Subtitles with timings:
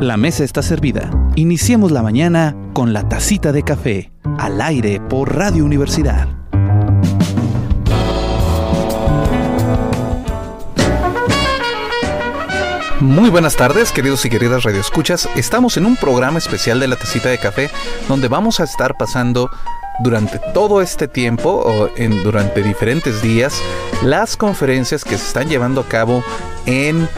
[0.00, 1.10] La mesa está servida.
[1.36, 6.28] Iniciemos la mañana con la tacita de café, al aire por Radio Universidad.
[13.00, 15.28] Muy buenas tardes, queridos y queridas radioescuchas.
[15.36, 17.70] Estamos en un programa especial de la tacita de café
[18.08, 19.48] donde vamos a estar pasando
[20.00, 23.62] durante todo este tiempo o en, durante diferentes días
[24.02, 26.24] las conferencias que se están llevando a cabo
[26.66, 27.08] en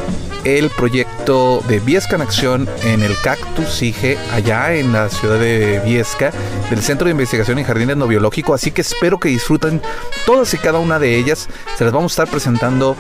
[0.47, 5.81] el proyecto de Viesca en Acción en el Cactus SIGE, allá en la ciudad de
[5.85, 6.31] Viesca,
[6.71, 8.55] del Centro de Investigación en Jardines No Biológico.
[8.55, 9.83] Así que espero que disfruten
[10.25, 11.49] todas y cada una de ellas.
[11.77, 12.95] Se las vamos a estar presentando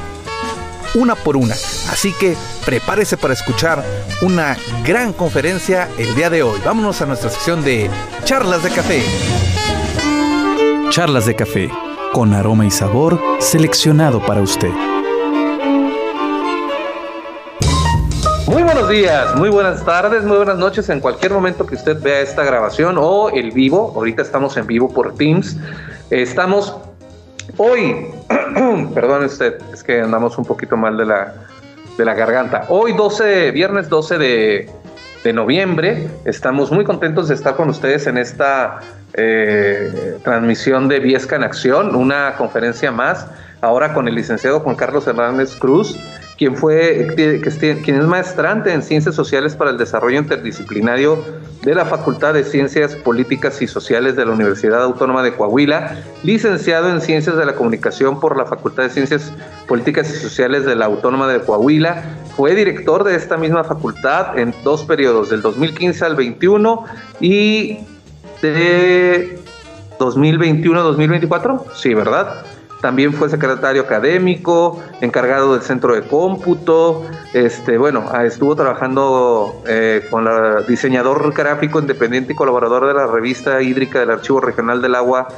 [0.97, 1.55] una por una.
[1.93, 3.85] Así que prepárese para escuchar
[4.23, 6.61] una gran conferencia el día de hoy.
[6.65, 7.89] Vámonos a nuestra sección de
[8.25, 9.03] charlas de café.
[10.91, 11.71] Charlas de café,
[12.13, 14.96] con aroma y sabor seleccionado para usted.
[18.57, 22.23] Muy buenos días, muy buenas tardes, muy buenas noches en cualquier momento que usted vea
[22.23, 23.93] esta grabación o el vivo.
[23.95, 25.59] Ahorita estamos en vivo por Teams.
[26.09, 26.75] Estamos
[27.59, 28.07] hoy,
[28.95, 31.35] perdón usted, es que andamos un poquito mal de la,
[31.99, 32.65] de la garganta.
[32.71, 34.71] Hoy 12, viernes 12 de,
[35.23, 38.81] de noviembre, estamos muy contentos de estar con ustedes en esta
[39.13, 43.27] eh, transmisión de Viesca en Acción, una conferencia más,
[43.61, 45.99] ahora con el licenciado Juan Carlos Hernández Cruz,
[46.37, 47.09] quien fue
[47.85, 51.23] quien es maestrante en Ciencias Sociales para el Desarrollo Interdisciplinario
[51.63, 56.91] de la Facultad de Ciencias Políticas y Sociales de la Universidad Autónoma de Coahuila, licenciado
[56.91, 59.33] en Ciencias de la Comunicación por la Facultad de Ciencias
[59.67, 62.05] Políticas y Sociales de la Autónoma de Coahuila,
[62.37, 66.85] fue director de esta misma facultad en dos periodos, del 2015 al 21
[67.21, 67.79] y
[68.43, 69.39] de
[69.99, 72.45] 2021-2024, sí, ¿verdad?
[72.81, 77.05] También fue secretario académico, encargado del centro de cómputo.
[77.33, 83.07] Este, bueno, ah, estuvo trabajando eh, con el diseñador gráfico independiente y colaborador de la
[83.07, 85.29] revista hídrica del Archivo Regional del Agua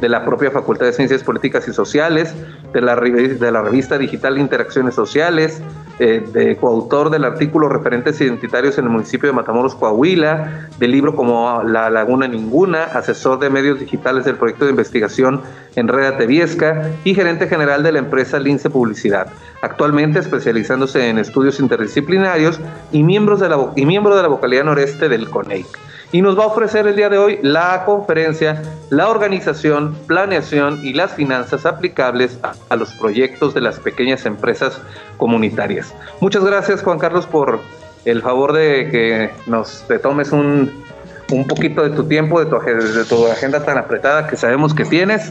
[0.00, 2.34] de la propia Facultad de Ciencias Políticas y Sociales,
[2.72, 5.60] de la, de la revista digital Interacciones Sociales,
[5.98, 11.16] eh, de coautor del artículo Referentes Identitarios en el municipio de Matamoros, Coahuila, del libro
[11.16, 15.40] como La Laguna Ninguna, asesor de medios digitales del proyecto de investigación
[15.74, 19.26] Enredate Viesca y gerente general de la empresa Lince Publicidad,
[19.60, 22.60] actualmente especializándose en estudios interdisciplinarios
[22.92, 25.66] y, miembros de la, y miembro de la vocalidad noreste del CONEIC
[26.10, 30.94] y nos va a ofrecer el día de hoy la conferencia, la organización, planeación y
[30.94, 34.80] las finanzas aplicables a, los proyectos de las pequeñas empresas
[35.18, 35.94] comunitarias.
[36.20, 37.60] Muchas gracias Juan Carlos por
[38.04, 40.82] el favor de que nos te tomes un,
[41.30, 44.84] un poquito de tu tiempo, de tu, de tu agenda tan apretada que sabemos que
[44.84, 45.30] tienes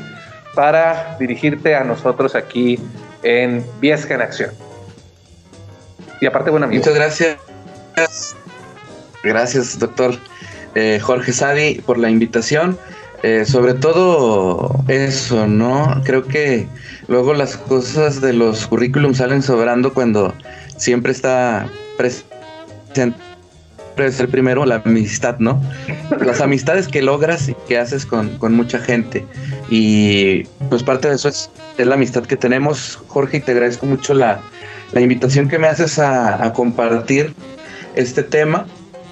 [0.53, 2.79] para dirigirte a nosotros aquí
[3.23, 4.51] en Viesca en Acción.
[6.21, 6.79] Y aparte, buen amigo.
[6.79, 7.37] Muchas gracias.
[9.23, 10.15] Gracias, doctor.
[10.79, 12.77] Eh, Jorge Sadi, por la invitación.
[13.23, 16.03] Eh, sobre todo eso, ¿no?
[16.03, 16.67] Creo que
[17.07, 20.35] luego las cosas de los currículums salen sobrando cuando
[20.77, 21.67] siempre está
[21.97, 23.17] presente
[23.95, 25.59] el primero la amistad, ¿no?
[26.23, 29.25] Las amistades que logras y que haces con, mucha gente.
[29.71, 31.49] Y pues parte de eso es,
[31.79, 34.41] la amistad que tenemos, Jorge, y te agradezco mucho la,
[34.93, 37.33] invitación que me haces a compartir
[37.95, 38.67] este tema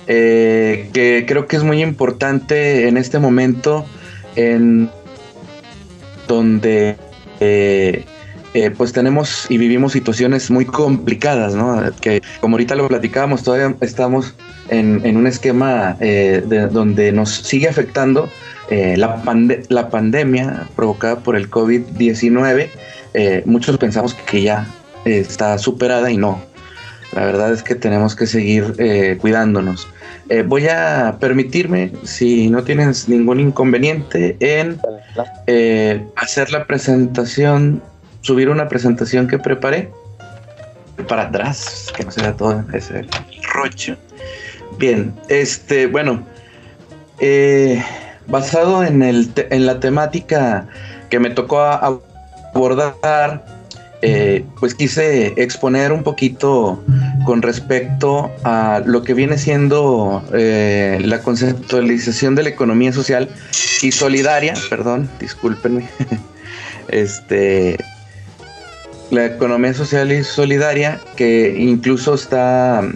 [0.07, 3.85] eh, que creo que es muy importante en este momento
[4.35, 4.89] en
[6.27, 6.95] donde
[7.39, 8.05] eh,
[8.53, 11.81] eh, pues tenemos y vivimos situaciones muy complicadas, ¿no?
[12.01, 14.35] Que como ahorita lo platicábamos, todavía estamos
[14.69, 18.29] en, un esquema de, donde nos sigue afectando
[18.69, 19.23] la,
[19.69, 22.69] la pandemia provocada por el COVID-19.
[23.45, 24.67] muchos pensamos que ya
[25.03, 26.41] está superada y no.
[27.13, 29.87] La verdad es que tenemos que seguir cuidándonos.
[30.29, 34.79] Eh, voy a permitirme, si no tienes ningún inconveniente, en
[35.45, 37.81] eh, hacer la presentación,
[38.21, 39.91] subir una presentación que preparé
[41.07, 43.05] para atrás, que no sea todo ese
[43.53, 43.95] rocho.
[44.79, 46.25] Bien, este, bueno,
[47.19, 47.83] eh,
[48.28, 50.67] basado en, el en la temática
[51.09, 53.45] que me tocó abordar
[54.07, 56.84] eh, pues quise exponer un poquito
[57.25, 63.29] con respecto a lo que viene siendo eh, la conceptualización de la economía social
[63.81, 65.90] y solidaria, perdón, discúlpenme,
[66.90, 67.78] este,
[69.09, 72.87] la economía social y solidaria que incluso está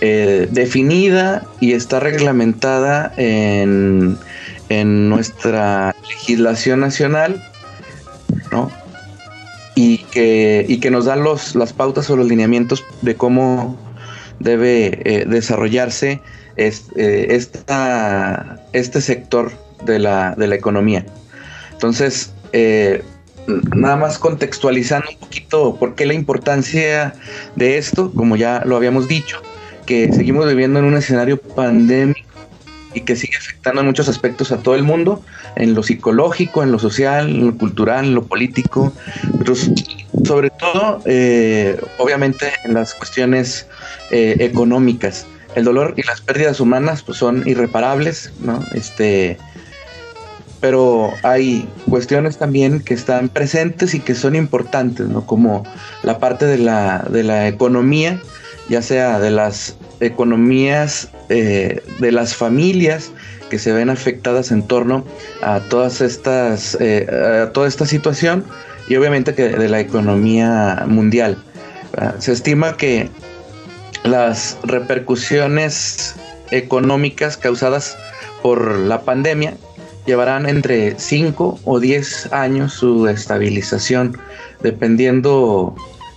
[0.00, 4.16] eh, definida y está reglamentada en,
[4.68, 7.49] en nuestra legislación nacional.
[9.82, 13.78] Y que, y que nos dan los, las pautas o los lineamientos de cómo
[14.38, 16.20] debe eh, desarrollarse
[16.56, 19.50] este, este sector
[19.86, 21.06] de la, de la economía.
[21.72, 23.02] Entonces, eh,
[23.74, 27.14] nada más contextualizando un poquito por qué la importancia
[27.56, 29.40] de esto, como ya lo habíamos dicho,
[29.86, 32.29] que seguimos viviendo en un escenario pandémico
[32.94, 35.22] y que sigue afectando en muchos aspectos a todo el mundo,
[35.56, 38.92] en lo psicológico, en lo social, en lo cultural, en lo político,
[39.38, 39.54] pero
[40.24, 43.66] sobre todo, eh, obviamente, en las cuestiones
[44.10, 45.26] eh, económicas.
[45.54, 48.64] El dolor y las pérdidas humanas pues, son irreparables, ¿no?
[48.72, 49.36] Este,
[50.60, 55.26] pero hay cuestiones también que están presentes y que son importantes, ¿no?
[55.26, 55.64] Como
[56.02, 58.20] la parte de la, de la economía,
[58.68, 63.12] ya sea de las economías eh, de las familias
[63.50, 65.04] que se ven afectadas en torno
[65.42, 67.06] a todas estas, eh,
[67.42, 68.44] a toda esta situación
[68.88, 71.38] y obviamente que de la economía mundial.
[72.18, 73.10] Se estima que
[74.04, 76.14] las repercusiones
[76.50, 77.96] económicas causadas
[78.42, 79.54] por la pandemia
[80.06, 84.18] llevarán entre 5 o 10 años su estabilización,
[84.62, 85.74] dependiendo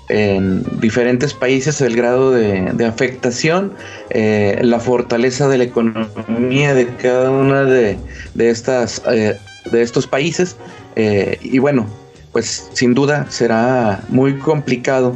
[0.10, 3.74] en diferentes países el grado de, afectación,
[4.10, 7.98] eh, la fortaleza de la economía de cada una de,
[8.38, 9.38] estas, eh,
[9.72, 10.58] de estos países.
[10.96, 11.88] Eh, y bueno,
[12.32, 15.16] pues sin duda será muy complicado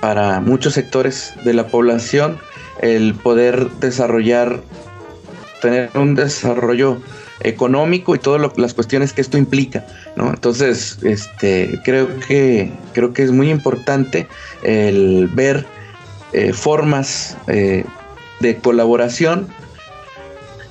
[0.00, 2.38] para muchos sectores de la población
[2.80, 4.60] el poder desarrollar,
[5.60, 6.98] tener un desarrollo
[7.40, 9.86] económico y todas las cuestiones que esto implica.
[10.16, 14.26] Entonces, este, creo que, creo que es muy importante
[14.62, 15.66] el ver
[16.32, 17.84] eh, formas eh,
[18.40, 19.48] de colaboración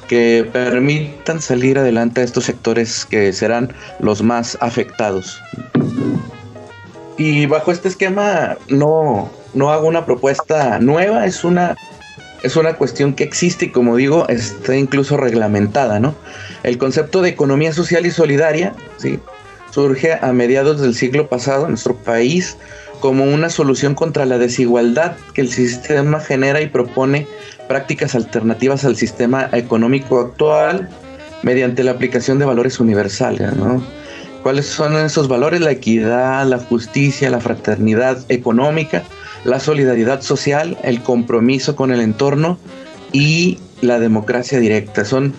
[0.07, 5.41] que permitan salir adelante a estos sectores que serán los más afectados.
[7.17, 11.75] Y bajo este esquema no, no hago una propuesta nueva, es una
[12.43, 16.15] es una cuestión que existe y como digo, está incluso reglamentada, ¿no?
[16.63, 19.19] El concepto de economía social y solidaria, ¿sí?
[19.71, 22.57] Surge a mediados del siglo pasado en nuestro país
[22.99, 27.27] como una solución contra la desigualdad que el sistema genera y propone
[27.67, 30.89] prácticas alternativas al sistema económico actual
[31.43, 33.83] mediante la aplicación de valores universales, ¿no?
[34.41, 35.59] ¿Cuáles son esos valores?
[35.61, 39.03] La equidad, la justicia, la fraternidad económica,
[39.47, 42.59] la solidaridad social, el compromiso con el entorno
[43.13, 45.05] y la democracia directa.
[45.05, 45.33] Son,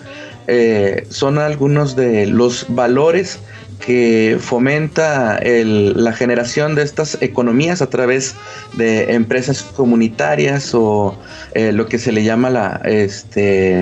[0.47, 3.39] eh, son algunos de los valores
[3.85, 8.35] que fomenta la generación de estas economías a través
[8.73, 11.15] de empresas comunitarias o
[11.53, 13.79] eh, lo que se le llama la, este,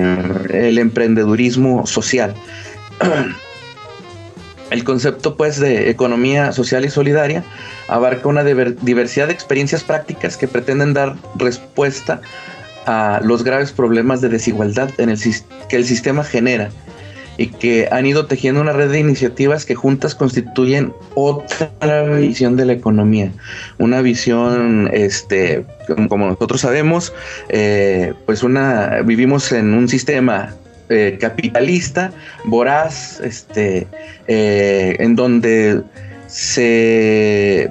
[0.50, 2.34] el emprendedurismo social.
[4.70, 7.42] El concepto pues de economía social y solidaria
[7.88, 12.20] abarca una diversidad de experiencias prácticas que pretenden dar respuesta
[12.86, 15.18] a los graves problemas de desigualdad en el,
[15.68, 16.70] que el sistema genera
[17.38, 22.66] y que han ido tejiendo una red de iniciativas que juntas constituyen otra visión de
[22.66, 23.32] la economía,
[23.78, 25.64] una visión, este,
[26.08, 27.14] como nosotros sabemos,
[27.48, 30.56] eh, pues una vivimos en un sistema
[30.88, 32.12] eh, capitalista,
[32.44, 33.86] voraz, este,
[34.26, 35.82] eh, en donde
[36.26, 37.70] se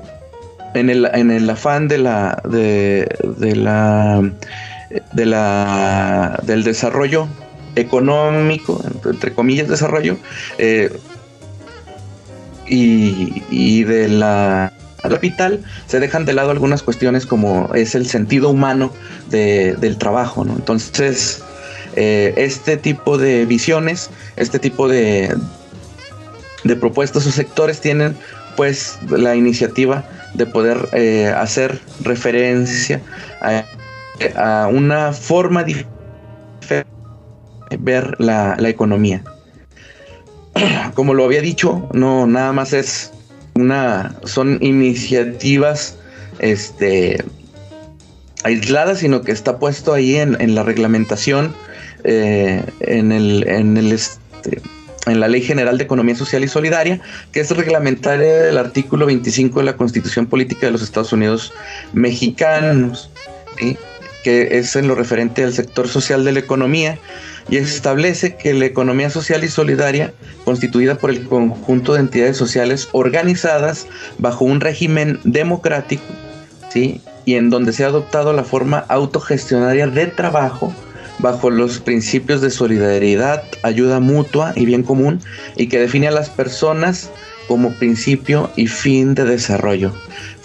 [0.73, 3.07] en el, en el afán de la de,
[3.55, 4.21] la
[5.13, 7.27] de la del desarrollo
[7.75, 10.17] económico entre comillas desarrollo
[10.57, 10.91] eh,
[12.67, 18.49] y, y, de la capital se dejan de lado algunas cuestiones como es el sentido
[18.49, 18.91] humano
[19.29, 20.53] del trabajo ¿no?
[20.53, 21.43] entonces
[21.99, 25.35] eh, este tipo de visiones, este tipo de,
[26.63, 28.15] de propuestas o sectores tienen
[28.55, 33.01] pues la iniciativa de poder eh, hacer referencia
[33.41, 35.87] a, una forma de
[37.79, 39.23] ver la, la, economía.
[40.93, 43.11] Como lo había dicho, no nada más es
[43.55, 45.95] una son iniciativas
[46.37, 47.23] este
[48.43, 51.55] aisladas, sino que está puesto ahí en, en la reglamentación
[52.09, 54.61] eh, en, el, en, el este,
[55.07, 57.01] en la Ley General de Economía Social y Solidaria,
[57.33, 61.53] que es reglamentaria del artículo 25 de la Constitución Política de los Estados Unidos
[61.91, 63.11] Mexicanos,
[64.23, 66.97] que es en lo referente al sector social de la economía,
[67.49, 70.13] y establece que la economía social y solidaria,
[70.45, 73.85] constituida por el conjunto de entidades sociales organizadas
[74.17, 76.05] bajo un régimen democrático,
[76.69, 77.01] ¿sí?
[77.25, 80.73] y en donde se ha adoptado la forma autogestionaria de trabajo,
[81.19, 85.19] bajo los principios de solidaridad, ayuda mutua y bien común
[85.55, 87.09] y que define a las personas
[87.47, 89.93] como principio y fin de desarrollo.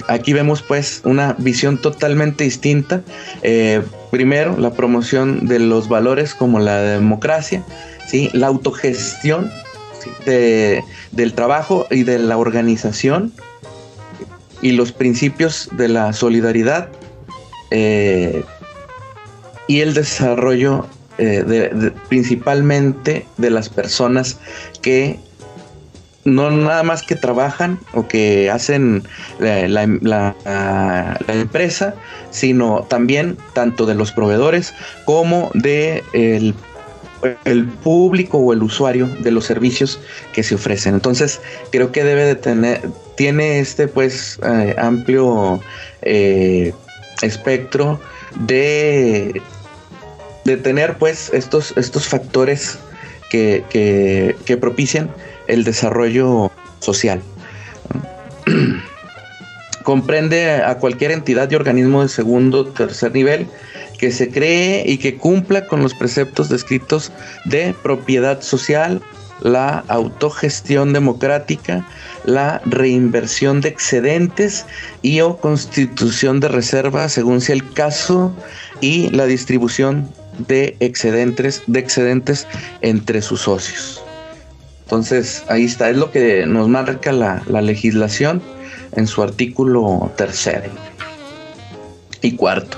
[0.08, 3.02] Aquí vemos pues una visión totalmente distinta.
[3.42, 7.64] Eh, primero, la promoción de los valores como la democracia,
[8.08, 8.30] ¿sí?
[8.32, 9.50] la autogestión
[10.24, 13.32] del trabajo y de la organización
[14.60, 16.88] y los principios de la solidaridad
[17.70, 18.44] eh,
[19.66, 20.86] y el desarrollo
[21.18, 24.38] eh, principalmente de las personas
[24.80, 25.20] que
[26.24, 29.02] no nada más que trabajan o que hacen
[29.38, 29.82] la,
[31.28, 31.94] empresa,
[32.30, 34.72] sino también tanto de los proveedores
[35.04, 36.02] como de
[37.44, 40.00] el, público o el usuario de los servicios
[40.32, 40.94] que se ofrecen.
[40.94, 41.40] Entonces,
[41.70, 42.82] creo que debe de tener,
[43.16, 45.60] tiene este pues eh, amplio
[46.02, 46.72] eh,
[47.22, 48.00] espectro
[48.46, 49.40] de,
[50.44, 52.78] de tener pues estos, estos factores
[53.30, 55.10] que, que, que propician
[55.48, 57.20] el desarrollo social.
[59.84, 63.48] Comprende a cualquier entidad y organismo de segundo o tercer nivel
[63.98, 67.12] que se cree y que cumpla con los preceptos descritos
[67.44, 69.00] de propiedad social,
[69.40, 71.86] la autogestión democrática,
[72.24, 74.66] la reinversión de excedentes
[75.02, 78.32] y o constitución de reserva según sea el caso
[78.80, 80.08] y la distribución
[80.38, 82.46] de excedentes, de excedentes
[82.80, 84.02] entre sus socios.
[84.92, 88.42] Entonces, ahí está, es lo que nos marca la, legislación
[88.94, 90.70] en su artículo tercero
[92.20, 92.76] y cuarto.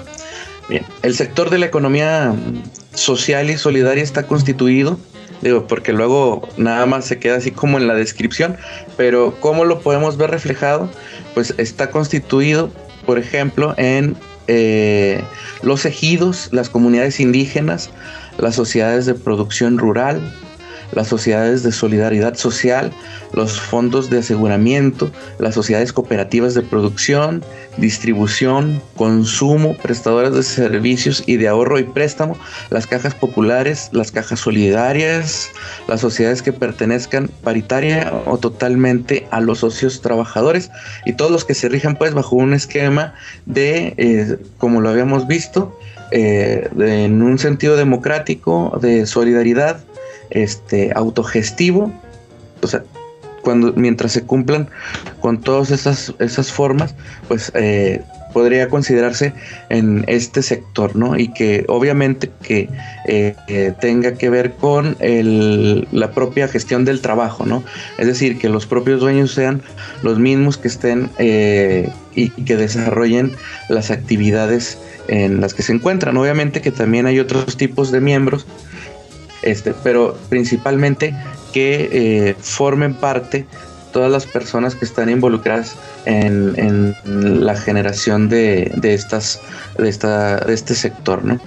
[0.69, 2.33] Bien, el sector de la economía
[2.95, 4.97] social y solidaria está constituido,
[5.43, 8.57] digo, porque luego nada más se queda así como en la descripción,
[8.97, 10.89] pero ¿cómo lo podemos ver reflejado?
[11.35, 12.71] Pues está constituido,
[13.07, 15.23] por ejemplo, en eh,
[15.63, 17.91] los ejidos, las comunidades indígenas,
[18.39, 20.21] las sociedades de producción rural,
[20.95, 22.93] las sociedades de solidaridad social,
[23.33, 27.45] los fondos de aseguramiento, las sociedades cooperativas de producción,
[27.77, 32.37] distribución, consumo, prestadoras de servicios y de ahorro y préstamo,
[32.71, 35.51] las cajas populares, las cajas solidarias,
[35.89, 40.71] las sociedades que pertenezcan paritaria o totalmente a los socios trabajadores
[41.05, 43.15] y todos los que se rijan pues bajo un esquema
[43.47, 45.79] de, eh, como lo habíamos visto,
[46.11, 49.81] eh, en un sentido democrático, de solidaridad,
[50.31, 51.93] este, autogestivo,
[52.63, 52.83] o sea,
[53.43, 54.69] cuando, mientras se cumplan
[55.21, 56.95] con todas esas, esas formas,
[57.29, 58.03] pues eh,
[58.35, 59.33] podría considerarse
[59.71, 61.17] en este sector, ¿no?
[61.17, 62.69] Y que obviamente que
[63.07, 63.35] eh,
[63.81, 67.63] tenga que ver con la propia gestión del trabajo, ¿no?
[67.97, 69.63] Es decir, que los propios dueños sean
[70.03, 73.33] los mismos que estén eh, y que desarrollen
[73.69, 76.17] las actividades en las que se encuentran.
[76.17, 78.47] Obviamente que también hay otros tipos de miembros
[79.45, 81.15] este, pero principalmente
[81.53, 83.47] que eh, formen parte
[83.93, 86.95] todas las personas que están involucradas en,
[87.47, 89.41] la generación de, estas,
[89.79, 91.39] de, esta, de este sector, ¿no?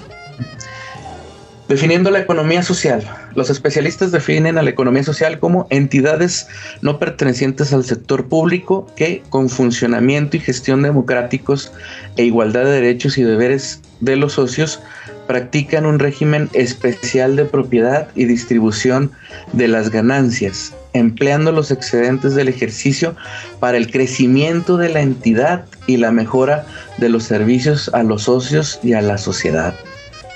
[1.67, 3.03] Definiendo la economía social.
[3.35, 6.47] Los especialistas definen a la economía social como entidades
[6.81, 11.73] no pertenecientes al sector público que, con funcionamiento y gestión democráticos
[12.15, 14.79] e igualdad de derechos y deberes de los socios,
[15.27, 19.11] practican un régimen especial de propiedad y distribución
[19.53, 23.15] de las ganancias, empleando los excedentes del ejercicio
[23.59, 26.65] para el crecimiento de la entidad y la mejora
[26.97, 29.73] de los servicios a los socios y a la sociedad.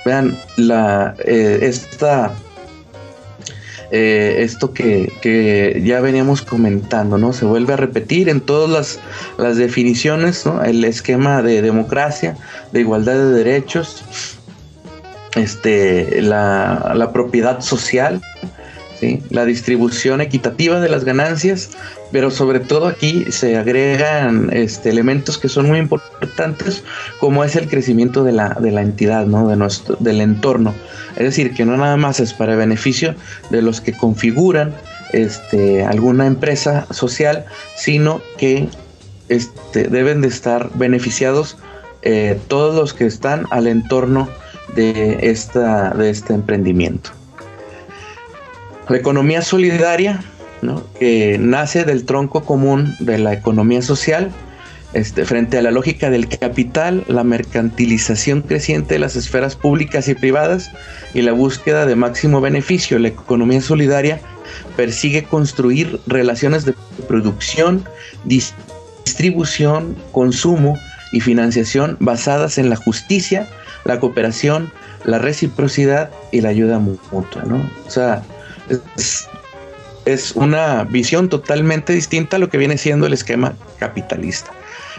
[0.05, 2.33] Vean, la, eh, esta,
[3.91, 7.33] eh, esto que, ya veníamos comentando, ¿no?
[7.33, 8.99] Se vuelve a repetir en todas las,
[9.37, 10.63] las definiciones, ¿no?
[10.63, 12.35] El esquema de democracia,
[12.71, 14.03] de igualdad de derechos,
[15.35, 18.21] este, la, la propiedad social,
[18.99, 19.23] ¿sí?
[19.29, 21.71] la distribución equitativa de las ganancias,
[22.11, 26.83] pero sobre todo aquí se agregan este, elementos que son muy importantes,
[27.19, 29.47] como es el crecimiento de la, de la entidad, ¿no?
[29.47, 30.73] de nuestro, del entorno.
[31.15, 33.15] Es decir, que no nada más es para beneficio
[33.49, 34.73] de los que configuran
[35.13, 37.45] este, alguna empresa social,
[37.75, 38.69] sino que
[39.29, 41.57] este, deben de estar beneficiados
[42.01, 44.27] eh, todos los que están al entorno
[44.75, 47.11] de, esta, de este emprendimiento.
[48.89, 50.23] La economía solidaria,
[50.99, 54.31] que nace del tronco común de la economía social,
[54.93, 60.15] este, frente a la lógica del capital, la mercantilización creciente de las esferas públicas y
[60.15, 60.69] privadas
[61.13, 62.99] y la búsqueda de máximo beneficio.
[62.99, 64.19] La economía solidaria
[64.75, 66.75] persigue construir relaciones de
[67.07, 67.85] producción,
[68.25, 70.77] distribución, consumo
[71.13, 73.47] y financiación basadas en la justicia,
[73.85, 74.71] la cooperación,
[75.05, 77.57] la reciprocidad y la ayuda mutua, ¿no?
[77.87, 78.23] O sea,
[80.05, 84.51] es, una visión totalmente distinta a lo que viene siendo el esquema capitalista.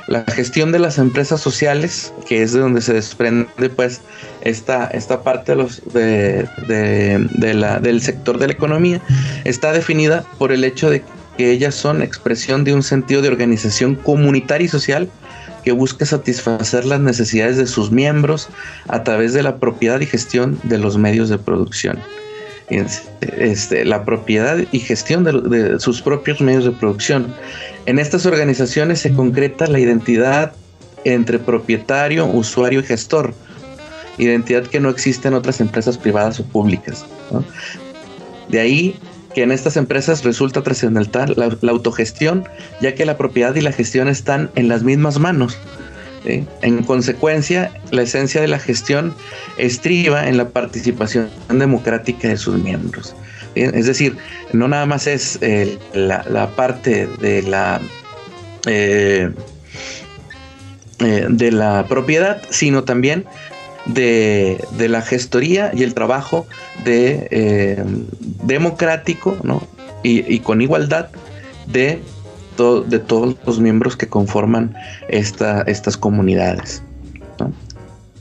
[0.08, 4.00] La gestión de las empresas sociales, que es de donde se desprende pues
[4.40, 9.00] esta, esta parte de, la, del sector de la economía,
[9.44, 11.04] está definida por el hecho de
[11.36, 15.08] que ellas son expresión de un sentido de organización comunitaria y social
[15.64, 18.48] que busca satisfacer las necesidades de sus miembros
[18.88, 21.98] a través de la propiedad y gestión de los medios de producción.
[22.68, 27.34] Este, la propiedad y gestión de, sus propios medios de producción.
[27.84, 30.52] En estas organizaciones se concreta la identidad
[31.04, 33.34] entre propietario, usuario y gestor,
[34.16, 37.04] identidad que no existe en otras empresas privadas o públicas.
[38.48, 38.96] De ahí
[39.34, 42.44] que en estas empresas resulta trascendental la, autogestión,
[42.80, 45.58] ya que la propiedad y la gestión están en las mismas manos.
[46.24, 49.12] En consecuencia, la esencia de la gestión
[49.58, 53.16] estriba en la participación democrática de sus miembros.
[53.54, 54.16] Es decir,
[54.52, 57.80] no nada más es eh, la, parte de la
[58.66, 59.30] eh,
[61.00, 63.26] eh, de la propiedad, sino también
[63.86, 66.46] de, la gestoría y el trabajo
[66.84, 67.84] de
[68.44, 69.36] democrático
[70.02, 71.08] y, y, con igualdad
[71.66, 72.00] de
[72.86, 74.74] de todos los miembros que conforman
[75.08, 76.82] esta, estas comunidades.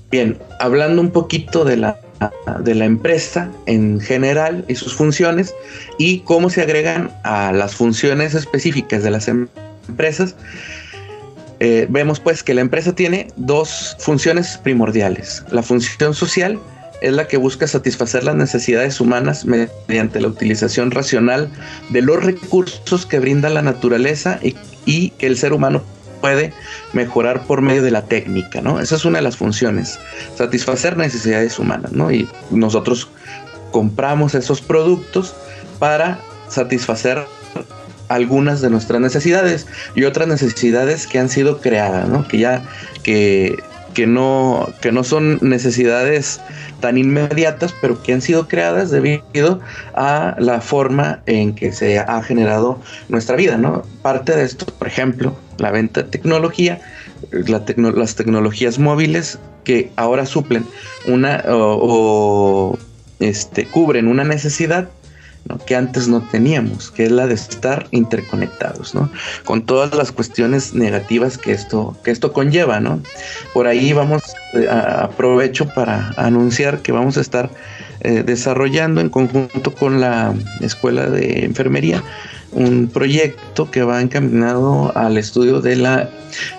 [0.10, 2.00] Bien, hablando un poquito de la,
[2.63, 5.53] de la empresa en general y sus funciones
[5.98, 9.48] y cómo se agregan a las funciones específicas de las em-,
[9.88, 10.36] empresas,
[11.63, 15.46] eh, vemos pues que la empresa tiene dos funciones primordiales.
[15.51, 16.60] La función social
[17.01, 21.51] es la que busca satisfacer las necesidades humanas mediante la utilización racional
[21.89, 25.84] de los recursos que brinda la naturaleza y, que el ser humano
[26.20, 26.51] puede
[26.94, 28.80] mejorar por medio de la técnica, ¿no?
[28.80, 30.00] Esa es una de las funciones,
[30.36, 32.12] satisfacer necesidades humanas, ¿no?
[32.12, 33.08] Y nosotros
[33.72, 35.36] compramos esos productos
[35.77, 37.24] para satisfacer
[38.13, 42.27] algunas de nuestras necesidades y otras necesidades que han sido creadas, ¿no?
[42.27, 42.63] Que ya
[43.03, 43.58] que
[43.94, 46.39] que no, que no son necesidades
[46.80, 49.60] tan inmediatas, pero que han sido creadas debido
[49.94, 53.83] a la forma en que se ha generado nuestra vida, ¿no?
[54.01, 56.79] Parte de esto, por ejemplo, la venta de tecnología,
[57.31, 60.66] las tecnologías móviles que ahora suplen
[61.05, 62.77] una o,
[63.20, 64.90] este, cubren una necesidad
[65.66, 69.10] que antes no teníamos, que es la de estar interconectados, ¿no?
[69.44, 72.80] con todas las cuestiones negativas que esto, que esto conlleva.
[72.80, 73.01] ¿no?
[73.54, 74.24] Por ahí vamos,
[74.54, 77.50] eh, aprovecho para anunciar que vamos a estar
[78.01, 82.04] eh, desarrollando en conjunto con la Escuela de Enfermería
[82.51, 86.10] un proyecto que va encaminado al estudio de la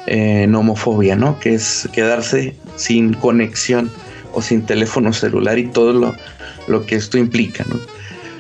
[0.06, 1.38] eh, nomofobia, ¿no?
[1.38, 3.90] que es quedarse sin conexión
[4.32, 6.14] o sin teléfono celular y todo lo,
[6.66, 7.64] lo que esto implica.
[7.68, 7.76] ¿no?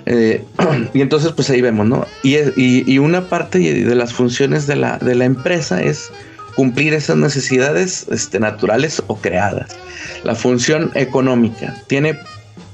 [0.06, 0.44] Eh,
[0.94, 2.06] y entonces, pues ahí vemos, ¿no?
[2.22, 6.10] Y, una parte de las funciones de la, de la empresa es
[6.54, 9.76] cumplir esas necesidades este, naturales o creadas.
[10.24, 12.18] La función económica tiene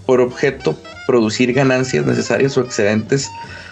[0.07, 3.31] por objeto producir ganancias necesarias o excedentes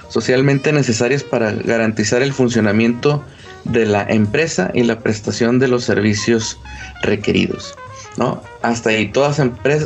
[0.08, 3.24] socialmente necesarias para garantizar el funcionamiento
[3.64, 6.58] de la empresa y la prestación de los servicios
[7.02, 7.74] requeridos.
[8.16, 8.42] ¿No?
[8.62, 9.40] Hasta ahí, todas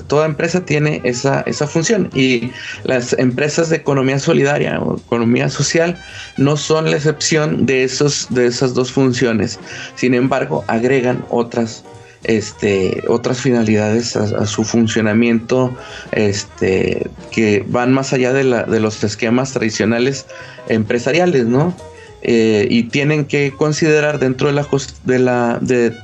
[0.07, 2.51] toda empresa tiene esa, esa función y
[2.85, 6.01] las empresas de economía solidaria o economía social
[6.37, 9.59] no son la excepción de, esos, de esas dos funciones.
[9.97, 11.85] Sin embargo, agregan otras,
[12.25, 15.77] este, otras finalidades a, su funcionamiento
[16.13, 20.27] este, que van más allá de, la, de los esquemas tradicionales
[20.69, 21.75] empresariales, ¿no?
[22.23, 24.69] Eh, y tienen que considerar dentro de la,
[25.05, 25.97] de la de,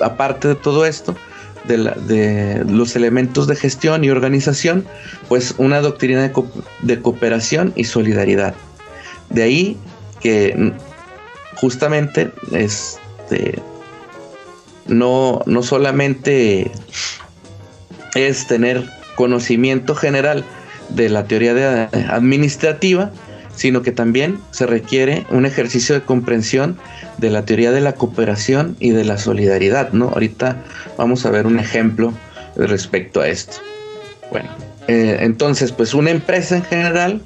[0.00, 1.16] aparte de todo esto,
[1.66, 4.86] de, los elementos de gestión y organización,
[5.28, 6.32] pues una doctrina
[6.82, 8.54] de, cooperación y solidaridad.
[9.30, 9.76] De ahí
[10.20, 10.72] que
[11.56, 13.60] justamente este,
[14.86, 16.70] no, no solamente
[18.14, 20.44] es tener conocimiento general
[20.90, 23.10] de la teoría administrativa,
[23.56, 26.78] sino que también se requiere un ejercicio de comprensión
[27.18, 30.10] de la teoría de la cooperación y de la solidaridad, ¿no?
[30.10, 30.62] Ahorita
[30.96, 32.12] vamos a ver un ejemplo
[32.56, 33.56] respecto a esto.
[34.30, 34.48] Bueno,
[34.88, 37.20] eh, entonces, pues una empresa en general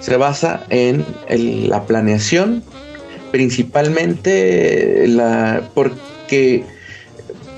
[0.00, 2.62] se basa en la planeación,
[3.30, 6.64] principalmente la, porque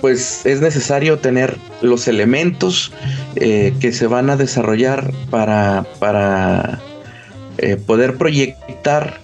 [0.00, 2.92] pues es necesario tener los elementos
[3.36, 6.80] eh, que se van a desarrollar para, para
[7.58, 9.20] eh, poder proyectar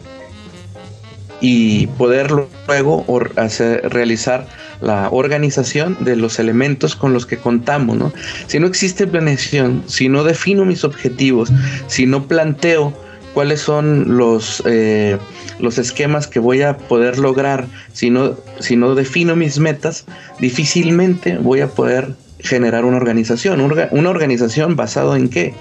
[1.41, 3.05] y poder luego
[3.37, 4.47] hacer, realizar
[4.81, 7.97] la organización de los elementos con los que contamos.
[7.97, 8.13] ¿no?
[8.47, 11.53] Si no existe planeación, si no defino mis objetivos,
[11.87, 12.93] si no planteo
[13.35, 15.19] cuáles son los, eh,
[15.59, 17.67] los esquemas que voy a poder lograr.
[17.93, 20.07] Si no, si no defino mis metas,
[20.39, 23.61] difícilmente voy a poder generar una organización.
[23.61, 25.55] Una organización basado en qué?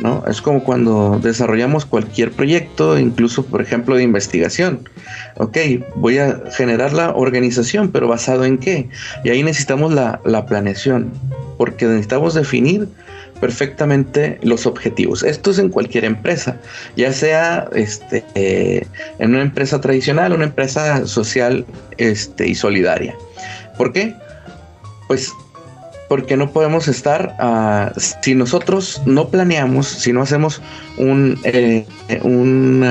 [0.00, 0.24] ¿No?
[0.26, 4.88] Es como cuando desarrollamos cualquier proyecto, incluso por ejemplo de investigación.
[5.36, 5.58] Ok,
[5.96, 8.88] voy a generar la organización, pero basado en qué?
[9.24, 11.12] Y ahí necesitamos la, la planeación,
[11.58, 12.88] porque necesitamos definir
[13.40, 15.22] perfectamente los objetivos.
[15.22, 16.56] Esto es en cualquier empresa,
[16.96, 18.86] ya sea este, eh,
[19.18, 21.64] en una empresa tradicional, una empresa social
[21.96, 23.16] este, y solidaria.
[23.76, 24.14] ¿Por qué?
[25.08, 25.32] Pues
[26.10, 30.60] porque no podemos estar, uh, si nosotros no planeamos, si no hacemos
[30.98, 31.86] un, eh,
[32.24, 32.82] un,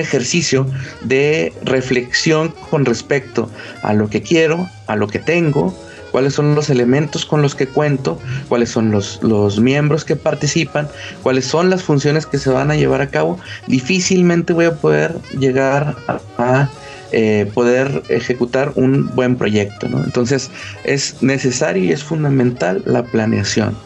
[0.00, 0.66] ejercicio
[1.02, 3.48] de reflexión con respecto
[3.82, 5.72] a lo que quiero, a lo que tengo,
[6.10, 8.18] cuáles son los elementos con los que cuento,
[8.48, 10.88] cuáles son los, los miembros que participan,
[11.22, 15.14] cuáles son las funciones que se van a llevar a cabo, difícilmente voy a poder
[15.38, 15.94] llegar
[16.38, 16.68] a,
[17.12, 19.86] eh, poder ejecutar un buen proyecto.
[19.86, 20.50] Entonces
[20.84, 23.76] es necesario y es fundamental la planeación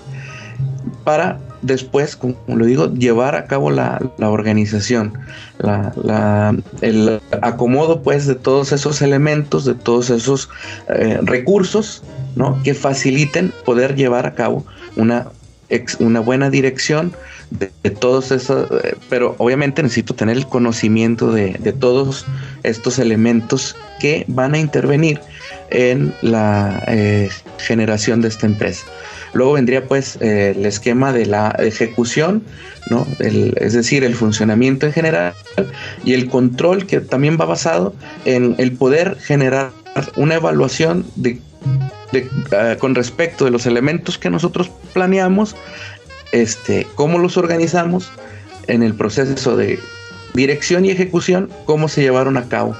[1.04, 5.12] para después, como lo digo, llevar a cabo la, organización,
[6.80, 10.48] el acomodo pues de todos esos elementos, de todos esos
[10.88, 12.02] eh, recursos,
[12.34, 12.60] ¿no?
[12.62, 14.64] Que faciliten poder llevar a cabo
[14.96, 15.28] una,
[15.98, 17.12] una buena dirección
[17.50, 22.26] de, todos esos, eh, pero obviamente necesito tener el conocimiento de, todos
[22.62, 25.20] estos elementos que van a intervenir
[25.70, 28.86] en la eh, generación de esta empresa.
[29.34, 32.42] Luego vendría pues eh, el esquema de la ejecución,
[32.90, 33.06] ¿no?
[33.18, 35.34] es decir, el funcionamiento en general
[36.04, 39.70] y el control que también va basado en el poder generar
[40.16, 41.40] una evaluación de,
[42.52, 45.56] ah, con respecto de los elementos que nosotros planeamos,
[46.32, 48.10] este, cómo los organizamos
[48.66, 49.78] en el proceso de
[50.34, 52.76] dirección y ejecución, cómo se llevaron a cabo,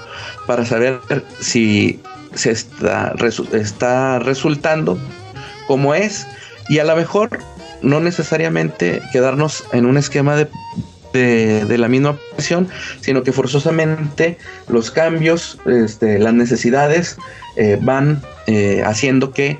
[0.46, 1.00] para saber
[1.40, 2.00] si
[2.34, 3.14] se está,
[3.52, 4.98] está resultando
[5.66, 6.26] como es
[6.68, 7.38] y a lo mejor
[7.82, 10.48] no necesariamente quedarnos en un esquema de,
[11.12, 12.68] de, la misma presión,
[13.00, 17.16] sino que forzosamente los cambios, este, las necesidades
[17.56, 19.58] eh, van eh, haciendo que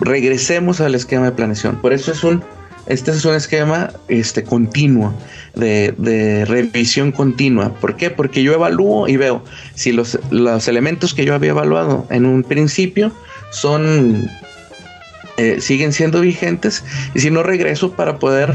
[0.00, 1.80] regresemos al esquema de planeación.
[1.80, 2.42] Por eso es un,
[2.86, 5.14] este es un esquema este, continuo,
[5.54, 7.72] de, de, revisión continua.
[7.74, 8.10] ¿Por qué?
[8.10, 9.44] Porque yo evalúo y veo
[9.74, 13.12] si los, los elementos que yo había evaluado en un principio
[13.50, 14.28] son
[15.36, 18.54] eh, siguen siendo vigentes y si no regreso para poder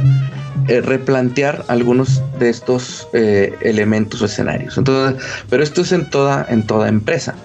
[0.68, 4.78] eh, replantear algunos de estos eh, elementos o escenarios.
[4.78, 7.36] Entonces, pero esto es en toda, en toda empresa.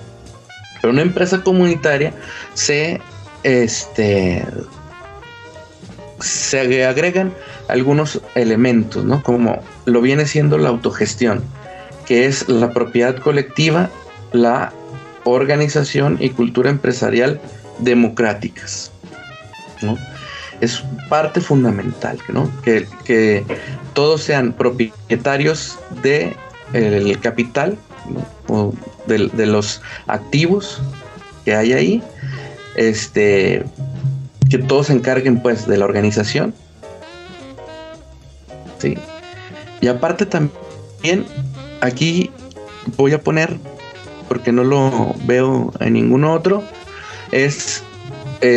[0.81, 2.13] Pero una empresa comunitaria
[2.53, 3.01] se,
[3.43, 4.45] este,
[6.21, 7.33] se agregan
[7.69, 9.23] algunos elementos, ¿no?
[9.23, 11.43] Como lo viene siendo la autogestión,
[12.07, 13.91] que es la propiedad colectiva,
[14.33, 14.73] la
[15.25, 17.41] organización y cultura empresarial
[17.79, 18.93] democráticas.
[20.61, 22.19] Es parte fundamental,
[22.63, 23.45] Que,
[23.93, 26.37] todos sean propietarios de
[26.73, 27.79] el capital
[28.49, 28.73] o
[29.07, 30.81] de, los activos
[31.45, 32.03] que hay ahí,
[32.77, 33.65] este,
[34.51, 36.55] que todos se encarguen pues de la organización,
[38.79, 38.99] sí.
[39.81, 41.27] Y aparte también
[41.81, 42.31] aquí
[42.97, 43.57] voy a poner,
[44.29, 46.65] porque no lo veo en ningún otro,
[47.31, 47.83] es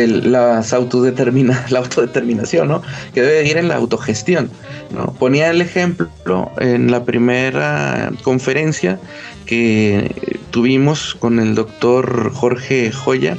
[0.06, 2.82] las autodetermina, la autodeterminación, ¿no?
[3.14, 4.50] Que debe ir en la autogestión,
[4.92, 5.12] ¿no?
[5.14, 8.98] Ponía el ejemplo en la primera conferencia
[9.46, 13.36] que tuvimos con el doctor Jorge Joya,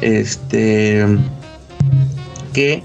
[0.00, 1.04] este,
[2.52, 2.82] que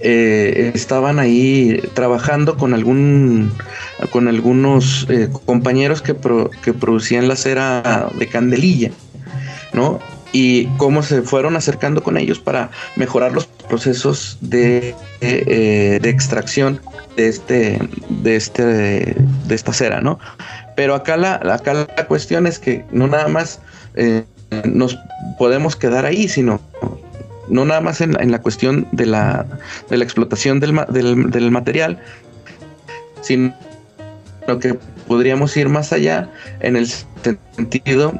[0.00, 3.50] eh, estaban ahí trabajando con algún
[4.10, 6.14] con algunos eh, compañeros que,
[6.62, 8.92] que producían la cera de candelilla,
[9.72, 9.98] ¿no?
[10.32, 16.80] Y cómo se fueron acercando con ellos para mejorar los procesos de, eh, de extracción
[17.16, 20.18] de este de este de esta cera no
[20.76, 23.60] pero acá la acá la cuestión es que no nada más
[23.94, 24.24] eh,
[24.64, 24.98] nos
[25.38, 26.60] podemos quedar ahí sino
[27.48, 29.46] no nada más en, en la cuestión de la,
[29.88, 31.98] de la explotación del, del, del material
[33.22, 33.54] sino
[34.60, 34.74] que
[35.06, 38.14] podríamos ir más allá en el sentido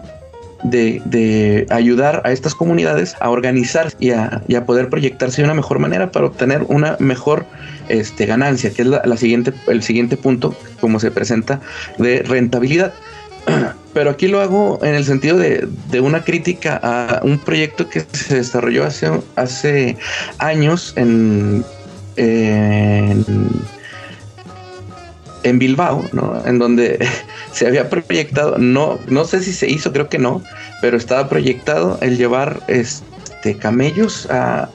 [0.63, 6.11] de, ayudar a estas comunidades a organizar y a, poder proyectarse de una mejor manera
[6.11, 7.47] para obtener una mejor
[7.89, 11.61] este, ganancia, que es la, siguiente, el siguiente punto, como se presenta,
[11.99, 12.93] de rentabilidad.
[13.95, 15.69] Pero aquí lo hago en el sentido de,
[16.01, 19.97] una crítica a un proyecto que se desarrolló hace, hace
[20.39, 21.65] años en,
[22.17, 23.25] en,
[25.43, 26.43] en Bilbao, ¿no?
[26.45, 26.99] En donde
[27.59, 30.45] se había proyectado, no, no sé si se hizo, creo que no,
[30.81, 34.71] pero estaba proyectado el llevar este, camellos a,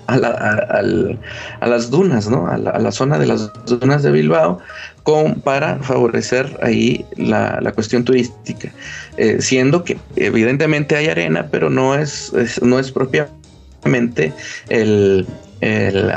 [1.61, 2.45] las dunas, ¿no?
[2.47, 4.59] A la, zona de las dunas de Bilbao
[5.03, 8.69] con, para favorecer ahí la, cuestión turística,
[9.15, 14.33] eh, siendo que evidentemente hay arena, pero no es, no es propiamente
[14.67, 15.25] el,
[15.61, 16.11] el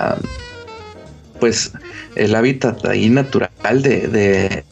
[1.39, 1.71] pues
[2.17, 4.65] el hábitat ahí natural de,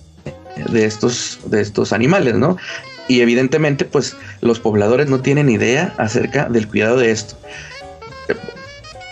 [0.71, 2.57] de, estos, de estos animales, ¿no?
[3.09, 7.37] Y evidentemente, pues los pobladores no tienen idea acerca del cuidado de esto.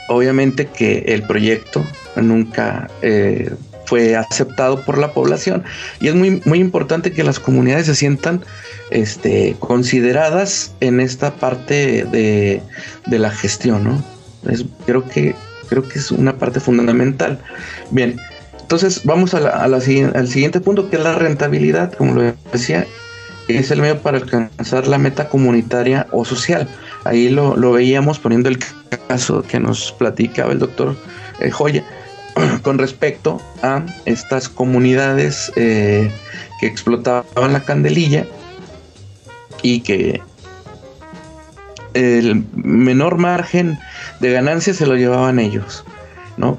[0.09, 1.85] Obviamente que el proyecto
[2.17, 3.51] nunca eh,
[3.87, 5.65] fue aceptado por la población
[6.01, 8.43] y es muy, muy importante que las comunidades se sientan
[8.91, 12.63] este, consideradas en esta parte de,
[13.07, 14.05] de la gestión, ¿no?
[14.87, 15.35] creo que
[15.69, 17.39] creo que es una parte fundamental.
[17.91, 18.21] Bien,
[18.73, 22.87] entonces vamos a la, al siguiente punto que es la rentabilidad, como lo decía,
[23.47, 26.67] es el medio para alcanzar la meta comunitaria o social.
[27.05, 28.59] Ahí lo, veíamos poniendo el
[29.09, 30.97] caso que nos platicaba el doctor
[31.41, 31.85] eh, Joya
[32.63, 36.11] con respecto a estas comunidades eh,
[36.59, 38.25] que explotaban la candelilla
[39.61, 40.23] y que
[41.93, 43.79] el menor margen
[44.21, 45.85] de ganancia se lo llevaban ellos,
[46.39, 46.57] ¿no?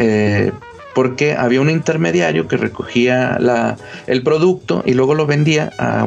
[0.00, 0.50] Eh,
[0.94, 3.76] porque había un intermediario que recogía la,
[4.06, 6.06] el producto y luego lo vendía a,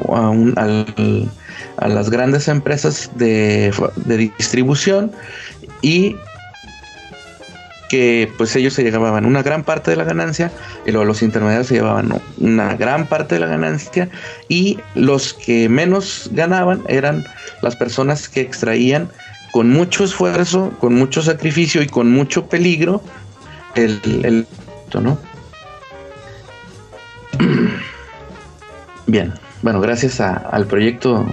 [1.77, 3.73] a, las grandes empresas de,
[4.05, 5.11] de, distribución
[5.81, 6.15] y
[7.89, 10.51] que pues ellos se llevaban una gran parte de la ganancia
[10.85, 14.09] y luego los intermediarios se llevaban una gran parte de la ganancia
[14.49, 17.25] y los que menos ganaban eran
[17.61, 19.09] las personas que extraían
[19.51, 23.01] con mucho esfuerzo, con mucho sacrificio y con mucho peligro
[23.75, 24.47] el, el
[29.07, 31.25] Bien, bueno, gracias al proyecto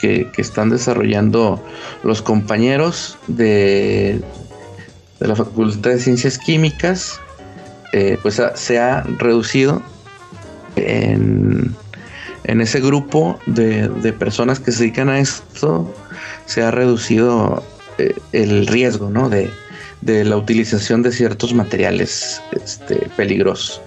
[0.00, 1.64] que, están desarrollando
[2.02, 4.20] los compañeros de,
[5.20, 7.20] de la Facultad de Ciencias Químicas,
[7.92, 9.82] eh, pues se ha reducido
[10.76, 11.76] en,
[12.44, 15.92] en ese grupo de, personas que se dedican a esto,
[16.46, 17.62] se ha reducido
[17.98, 19.28] eh, el riesgo ¿no?
[19.28, 19.50] de,
[20.02, 23.80] de, la utilización de ciertos materiales este, peligrosos.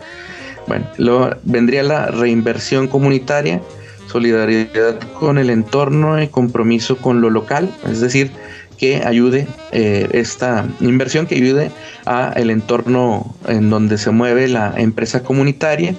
[0.67, 3.62] Bueno, luego vendría la reinversión comunitaria,
[4.08, 8.32] solidaridad con el entorno y compromiso con lo local, es decir,
[8.78, 11.71] que ayude eh, esta inversión que ayude
[12.06, 15.95] a el entorno en donde se mueve la empresa comunitaria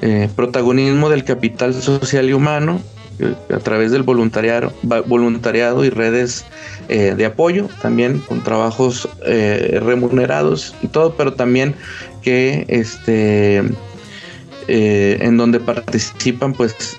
[0.00, 2.80] eh, protagonismo del capital social y humano
[3.50, 6.44] a través del voluntariado, y redes
[6.88, 11.74] eh, de apoyo, también con trabajos remunerados y todo, pero también
[12.22, 13.62] que este
[14.66, 16.96] en donde participan pues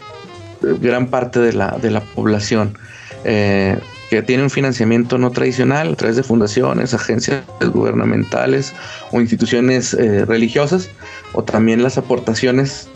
[0.62, 2.78] gran parte de la, de la población
[3.24, 8.74] que tiene un financiamiento no tradicional a través de fundaciones, agencias gubernamentales
[9.12, 9.94] o instituciones
[10.28, 10.90] religiosas,
[11.34, 12.88] o también las aportaciones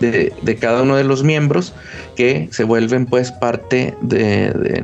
[0.00, 1.74] de, cada uno de los miembros
[2.16, 4.82] que se vuelven pues parte de,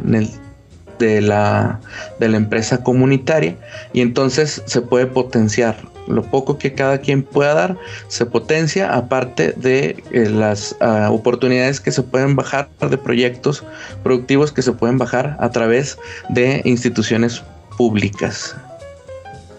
[0.99, 1.81] de, la,
[2.19, 3.57] de la empresa comunitaria.
[3.93, 7.77] Y entonces se puede potenciar lo poco que cada quien pueda dar
[8.09, 13.65] se potencia aparte de eh, las ah, oportunidades que se pueden bajar de proyectos
[14.03, 15.99] productivos que se pueden bajar a través
[16.29, 17.43] de instituciones
[17.77, 18.55] públicas.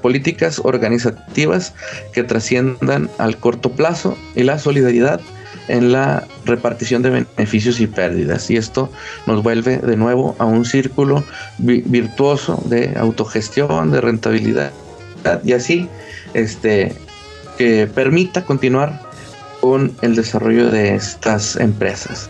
[0.02, 1.74] Políticas organizativas
[2.13, 5.20] que trasciendan al corto plazo y la solidaridad
[5.67, 8.49] en la repartición de beneficios y pérdidas.
[8.49, 8.91] Y esto
[9.25, 11.23] nos vuelve de nuevo a un círculo
[11.58, 14.71] virtuoso de autogestión, de rentabilidad
[15.43, 15.89] y así
[16.34, 16.93] este,
[17.58, 19.01] que permita continuar
[19.62, 22.30] con el desarrollo de estas empresas.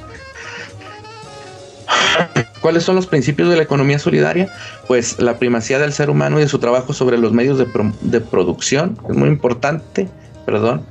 [2.61, 4.49] ¿Cuáles son los principios de la economía solidaria?
[4.87, 7.67] Pues la primacía del ser humano y de su trabajo sobre los medios de,
[8.01, 10.07] de producción, es muy importante,
[10.45, 10.85] perdón.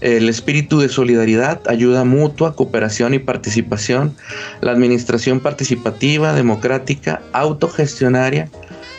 [0.00, 4.14] El espíritu de solidaridad, ayuda mutua, cooperación y participación,
[4.60, 8.50] la administración participativa, democrática, autogestionaria,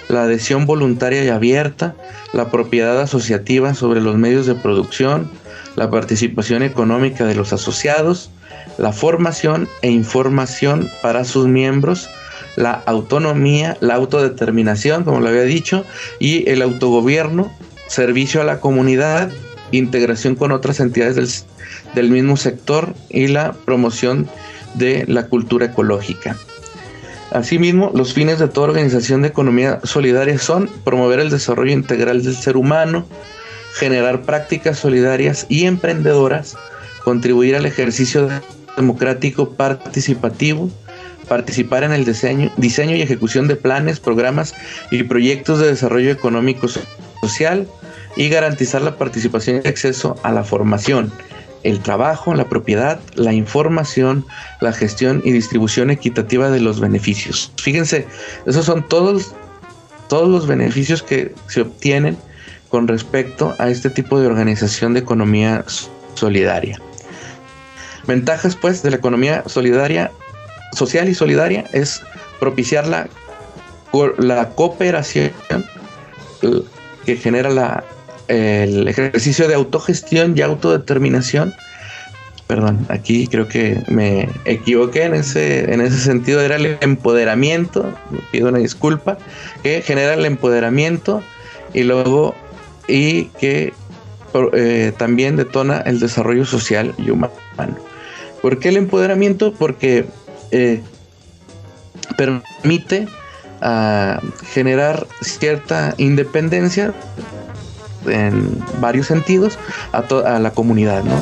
[0.09, 1.95] la adhesión voluntaria y abierta,
[2.33, 5.29] la propiedad asociativa sobre los medios de producción,
[5.75, 8.31] la participación económica de los asociados,
[8.77, 12.09] la formación e información para sus miembros,
[12.55, 15.85] la autonomía, la autodeterminación, como lo había dicho,
[16.19, 17.51] y el autogobierno,
[17.87, 19.29] servicio a la comunidad,
[19.71, 21.45] integración con otras entidades
[21.93, 24.27] del, mismo sector y la promoción
[24.75, 26.37] de la cultura ecológica.
[27.31, 32.35] Asimismo, los fines de toda organización de economía solidaria son promover el desarrollo integral del
[32.35, 33.05] ser humano,
[33.73, 36.55] generar prácticas solidarias y emprendedoras,
[37.03, 38.29] contribuir al ejercicio
[38.77, 40.69] democrático participativo,
[41.27, 44.55] participar en el diseño, diseño y ejecución de planes, programas
[44.91, 46.67] y proyectos de desarrollo económico
[47.21, 47.67] social
[48.17, 51.13] y garantizar la participación y acceso a la formación,
[51.63, 54.25] el trabajo, la propiedad, la información,
[54.59, 57.51] la gestión y distribución equitativa de los beneficios.
[57.61, 58.07] Fíjense,
[58.45, 59.33] esos son todos,
[60.09, 62.17] todos los beneficios que se obtienen
[62.69, 65.63] con respecto a este tipo de organización de economía
[66.15, 66.81] solidaria.
[68.07, 70.11] Ventajas pues de la economía solidaria,
[70.73, 72.01] social y solidaria es
[72.39, 73.07] propiciar la,
[74.17, 75.31] la cooperación
[77.05, 77.83] que genera la,
[78.27, 81.53] el ejercicio de autogestión y autodeterminación.
[82.47, 87.93] Perdón, aquí creo que me equivoqué en ese, en ese sentido, era el empoderamiento,
[88.31, 89.17] pido una disculpa,
[89.63, 91.21] que genera el empoderamiento
[91.73, 92.35] y luego
[92.87, 93.73] y que
[94.53, 97.33] eh, también detona el desarrollo social y humano.
[98.41, 99.53] ¿Por qué el empoderamiento?
[99.53, 100.05] Porque
[100.51, 100.81] eh,
[102.17, 103.07] permite
[103.61, 104.21] ah,
[104.53, 106.93] generar cierta independencia
[108.07, 109.57] en varios sentidos
[109.91, 111.15] a, a la comunidad, ¿no?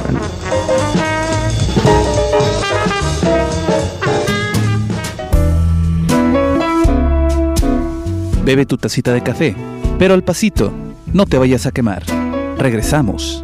[8.43, 9.55] Bebe tu tacita de café,
[9.97, 10.71] pero al pasito,
[11.13, 12.03] no te vayas a quemar.
[12.57, 13.43] Regresamos.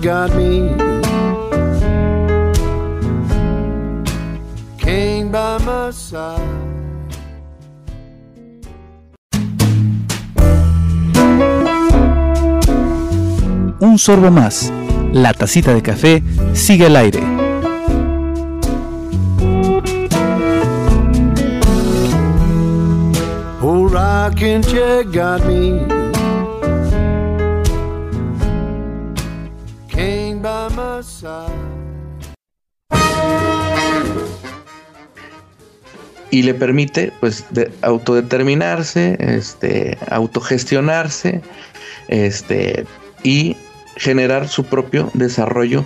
[0.00, 0.90] got me.
[5.30, 6.59] by my side.
[13.80, 14.72] Un sorbo más.
[15.12, 17.20] La tacita de café sigue al aire.
[23.62, 26.00] Oh, rockin' chair got me.
[36.30, 41.42] y le permite pues de autodeterminarse, este, autogestionarse,
[42.08, 42.86] este,
[43.22, 43.56] y
[44.00, 45.84] generar su propio desarrollo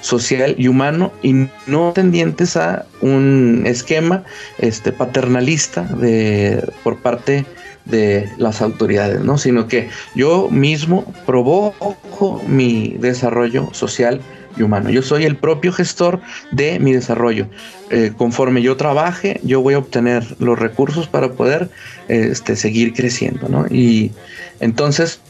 [0.00, 4.24] social y humano y no tendientes a un esquema
[4.58, 7.44] este paternalista de por parte
[7.84, 9.36] de las autoridades, ¿no?
[9.36, 14.22] Sino que yo mismo provoco mi desarrollo social
[14.56, 14.90] y humano.
[14.90, 16.20] Yo soy el propio gestor
[16.52, 17.46] de mi desarrollo.
[17.90, 21.68] Eh, conforme yo trabaje, yo voy a obtener los recursos para poder
[22.08, 23.66] este, seguir creciendo, ¿no?
[23.68, 24.12] Y
[24.60, 25.20] entonces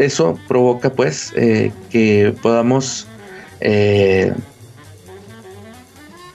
[0.00, 3.06] eso provoca pues eh, que podamos
[3.60, 4.32] eh,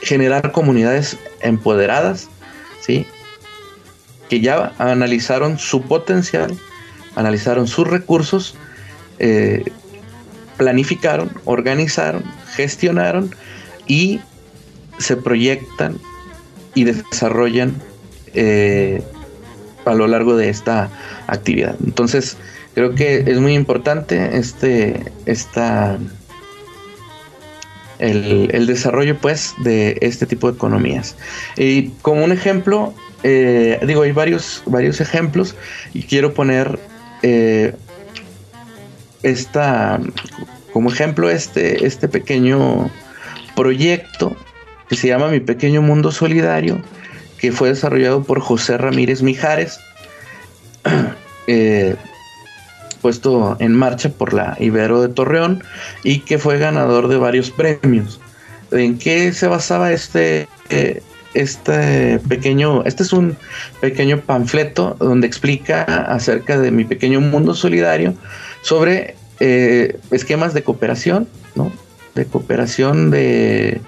[0.01, 2.29] generar comunidades empoderadas,
[2.81, 3.05] ¿sí?
[4.29, 6.57] Que ya analizaron su potencial,
[7.15, 8.55] analizaron sus recursos,
[10.57, 12.23] planificaron, organizaron,
[12.55, 13.33] gestionaron
[13.87, 14.19] y
[14.97, 15.99] se proyectan
[16.73, 17.81] y desarrollan
[18.33, 19.01] eh,
[19.85, 20.89] a lo largo de esta
[21.27, 21.75] actividad.
[21.83, 22.37] Entonces,
[22.75, 25.97] creo que es muy importante este, esta,
[27.99, 31.15] el, desarrollo pues de este tipo de economías.
[31.57, 35.55] Y como un ejemplo, eh, digo, hay varios, varios ejemplos
[35.93, 36.77] y quiero poner
[37.23, 37.73] eh,
[39.23, 39.99] esta,
[40.73, 42.91] como ejemplo, este, este pequeño
[43.55, 44.35] proyecto
[44.89, 46.81] que se llama Mi Pequeño Mundo Solidario,
[47.39, 49.79] que fue desarrollado por José Ramírez Mijares,
[51.47, 51.95] eh,
[53.05, 55.63] puesto en marcha por la Ibero de Torreón
[56.03, 58.19] y que fue ganador de varios premios.
[58.71, 61.03] ¿En qué se basaba este, eh,
[61.35, 63.37] este pequeño, este es un
[63.79, 68.15] pequeño panfleto donde explica acerca de mi pequeño mundo solidario
[68.63, 71.71] sobre eh, esquemas de cooperación, ¿no?
[72.15, 73.81] De cooperación de,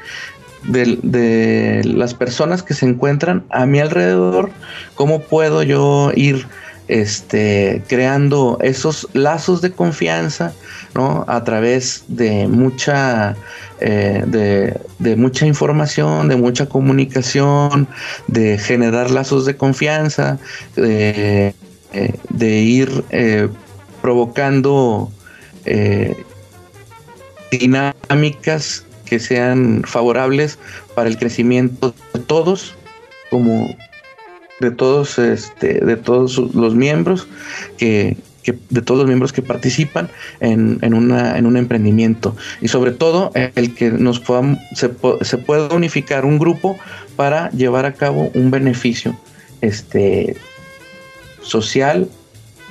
[0.62, 4.52] de, las personas que se encuentran a mi alrededor,
[4.94, 6.46] cómo puedo yo ir
[6.88, 10.54] este, creando esos lazos de confianza,
[10.94, 11.26] ¿no?
[11.28, 13.36] A través de mucha,
[13.80, 14.24] eh,
[15.00, 17.88] de, mucha información, de mucha comunicación,
[18.28, 20.40] de generar lazos de confianza,
[20.76, 21.54] de,
[21.94, 23.04] eh, ir
[24.02, 25.12] provocando
[25.66, 26.16] eh,
[27.52, 30.58] dinámicas que sean favorables
[30.96, 32.76] para el crecimiento de todos,
[33.30, 33.76] como
[34.60, 37.28] de todos, este, de todos los miembros
[37.78, 38.18] que,
[38.70, 43.32] de todos los miembros que participan en, en, una, en un emprendimiento y sobre todo
[43.34, 44.90] el que nos podamos, se,
[45.22, 46.78] se pueda unificar un grupo
[47.16, 49.18] para llevar a cabo un beneficio
[49.62, 50.38] este,
[51.42, 52.10] social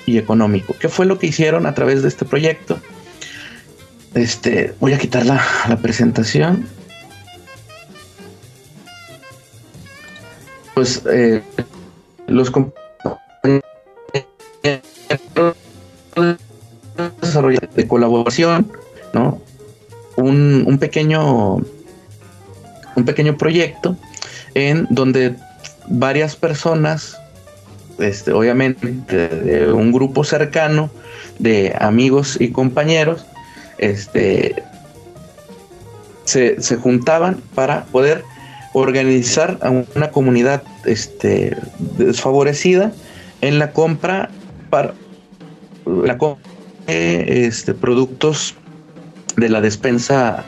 [0.06, 0.74] y económico.
[0.78, 2.78] ¿Qué fue lo que hicieron a través de este proyecto?
[4.14, 6.66] Este, voy a quitar la, la presentación.
[10.74, 11.42] Pues eh,
[12.26, 12.52] los
[17.74, 18.72] de colaboración,
[19.12, 19.40] ¿no?
[20.16, 21.56] Un, un, pequeño
[22.96, 23.96] un pequeño proyecto
[24.54, 25.36] en donde
[25.88, 27.18] varias personas,
[27.98, 30.90] este, obviamente de un grupo cercano
[31.38, 33.26] de amigos y compañeros,
[33.78, 34.62] este,
[36.24, 38.24] se, se juntaban para poder
[38.78, 41.56] organizar a una comunidad este,
[41.96, 42.92] desfavorecida
[43.40, 44.28] en la compra
[44.68, 44.92] para
[45.86, 46.18] la
[46.86, 48.54] de este, productos
[49.36, 50.44] de la despensa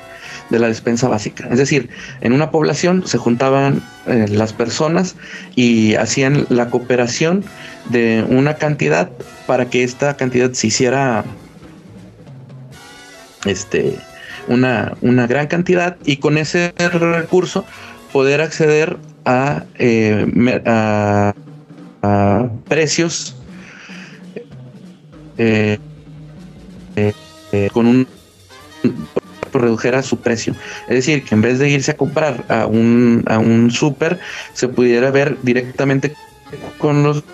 [0.51, 1.49] de la despensa básica.
[1.51, 1.89] Es decir,
[2.21, 5.17] en una población se juntaban eh, las personas
[5.57, 7.45] y hacían la cooperación
[7.91, 9.11] de una cantidad
[9.47, 11.25] para que esta cantidad se hiciera
[13.45, 13.99] este,
[14.49, 17.65] una, una gran cantidad y con ese recurso
[18.13, 21.35] poder acceder a, eh, a,
[22.69, 23.37] precios
[25.37, 25.79] eh,
[26.97, 28.07] eh, con un
[29.53, 30.55] redujera su precio.
[30.89, 34.19] Es decir, que en vez de irse a comprar a un, a un súper,
[34.53, 36.15] se pudiera ver directamente
[36.79, 37.25] con los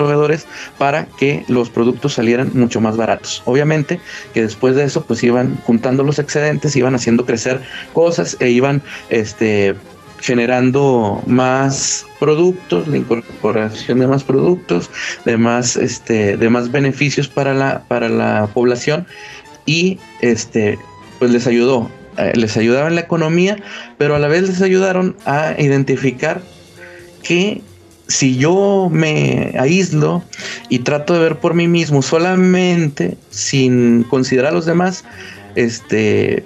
[0.00, 0.46] proveedores
[0.78, 3.42] para que los productos salieran mucho más baratos.
[3.44, 4.00] Obviamente
[4.32, 7.60] que después de eso pues iban juntando los excedentes, iban haciendo crecer
[7.92, 8.80] cosas e iban
[9.10, 9.74] este
[10.20, 14.90] generando más productos, la incorporación de más productos,
[15.26, 19.06] de más este de más beneficios para la para la población
[19.66, 20.78] y este
[21.18, 23.58] pues les ayudó eh, les ayudaba en la economía,
[23.98, 26.40] pero a la vez les ayudaron a identificar
[27.22, 27.60] que
[28.10, 30.22] si yo me aíslo
[30.68, 35.04] y trato de ver por mí mismo solamente sin considerar a los demás,
[35.54, 36.44] este,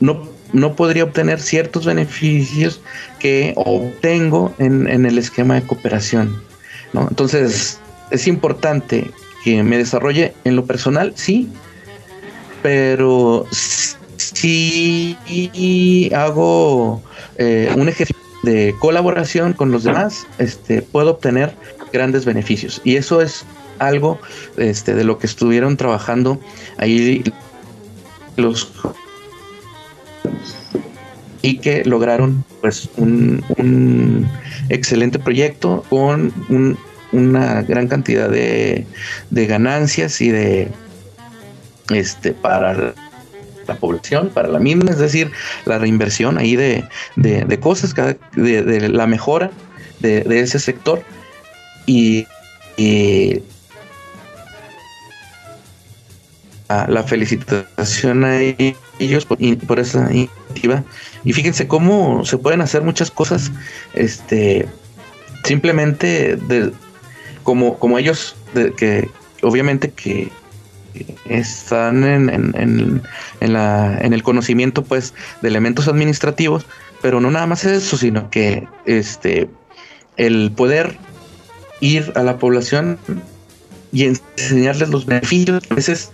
[0.00, 2.80] no, no podría obtener ciertos beneficios
[3.20, 6.42] que obtengo en, el esquema de cooperación.
[6.92, 7.78] Entonces,
[8.10, 9.08] es importante
[9.44, 11.48] que me desarrolle en lo personal, sí,
[12.60, 15.16] pero si
[16.12, 17.00] hago
[17.36, 21.54] eh, un ejercicio de colaboración con los demás, este, puedo obtener
[21.92, 22.80] grandes beneficios.
[22.84, 23.44] Y eso es
[23.78, 24.18] algo
[24.56, 26.40] este, de lo que estuvieron trabajando
[26.78, 27.22] ahí
[28.36, 28.72] los
[31.40, 34.28] y que lograron pues un,
[34.68, 36.32] excelente proyecto con
[37.12, 38.86] una gran cantidad de,
[39.30, 40.68] de ganancias y de
[41.90, 42.92] este para
[43.68, 45.30] la población, para la misma, es decir,
[45.66, 46.88] la reinversión ahí de,
[47.60, 47.94] cosas,
[48.34, 49.50] de, la mejora
[50.00, 51.02] de, ese sector
[51.86, 52.26] y,
[56.68, 58.40] la felicitación a
[58.98, 60.84] ellos por, esa iniciativa.
[61.24, 63.50] Y fíjense cómo se pueden hacer muchas cosas,
[63.94, 64.68] este,
[65.44, 66.72] simplemente de,
[67.42, 69.08] como, como ellos, de, que
[69.42, 70.30] obviamente que
[71.28, 72.28] están en,
[73.40, 76.66] en, la, en el conocimiento pues de elementos administrativos,
[77.02, 79.48] pero no nada más eso, sino que este
[80.16, 80.96] el poder
[81.80, 82.98] ir a la población
[83.92, 86.10] y enseñarles los beneficios a veces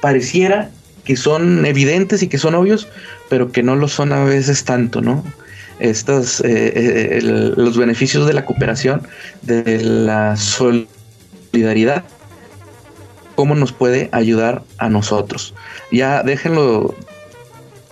[0.00, 0.70] pareciera
[1.04, 2.88] que son evidentes y que son obvios,
[3.28, 5.24] pero que no lo son a veces tanto, ¿no?
[5.78, 9.02] Estos, eh, eh, los beneficios de la cooperación,
[9.42, 12.04] de la solidaridad,
[13.36, 15.54] cómo nos puede ayudar a nosotros.
[15.92, 16.94] Ya déjenlo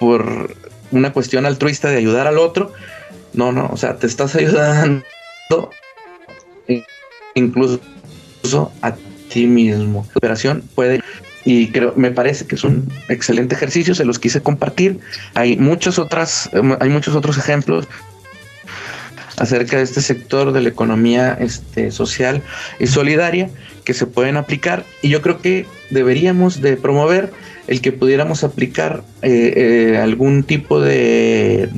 [0.01, 0.57] por
[0.91, 2.73] una cuestión altruista de ayudar al otro.
[3.33, 5.05] No, no, o sea, te estás ayudando
[7.35, 7.81] incluso
[8.83, 8.95] a
[9.29, 10.07] ti mismo.
[10.15, 11.01] La operación puede
[11.45, 14.99] y creo me parece que es un excelente ejercicio, se los quise compartir.
[15.35, 17.87] Hay muchas otras hay muchos otros ejemplos
[19.37, 22.41] acerca de este sector de la economía este, social
[22.79, 23.51] y solidaria
[23.85, 27.33] que se pueden aplicar y yo creo que deberíamos de promover
[27.67, 29.53] el que pudiéramos aplicar eh,
[29.95, 31.69] eh, algún tipo de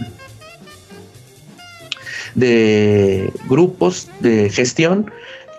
[2.34, 5.11] de grupos de gestión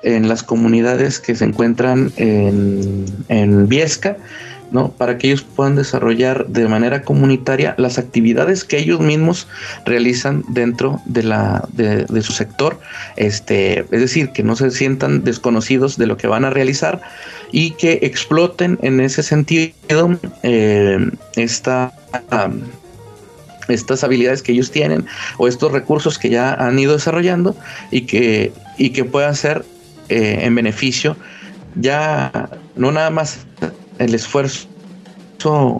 [0.03, 4.17] en las comunidades que se encuentran en, en Viesca
[4.71, 4.91] ¿no?
[4.91, 9.47] Para que ellos puedan desarrollar de manera comunitaria las actividades que ellos mismos
[9.85, 12.79] realizan dentro de la de, su sector,
[13.15, 17.01] este, es decir, que no se sientan desconocidos de lo que van a realizar
[17.51, 21.93] y que exploten en ese sentido eh, esta
[23.67, 25.05] estas habilidades que ellos tienen
[25.37, 27.55] o estos recursos que ya han ido desarrollando
[27.91, 29.65] y que, y que puedan ser
[30.09, 31.17] eh, en beneficio
[31.75, 33.45] ya no nada más
[33.99, 34.67] el esfuerzo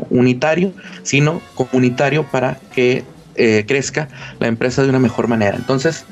[0.09, 0.71] unitario,
[1.03, 3.03] sino comunitario para que
[3.35, 4.07] eh, crezca
[4.39, 5.57] la empresa de una mejor manera.
[5.57, 6.05] Entonces,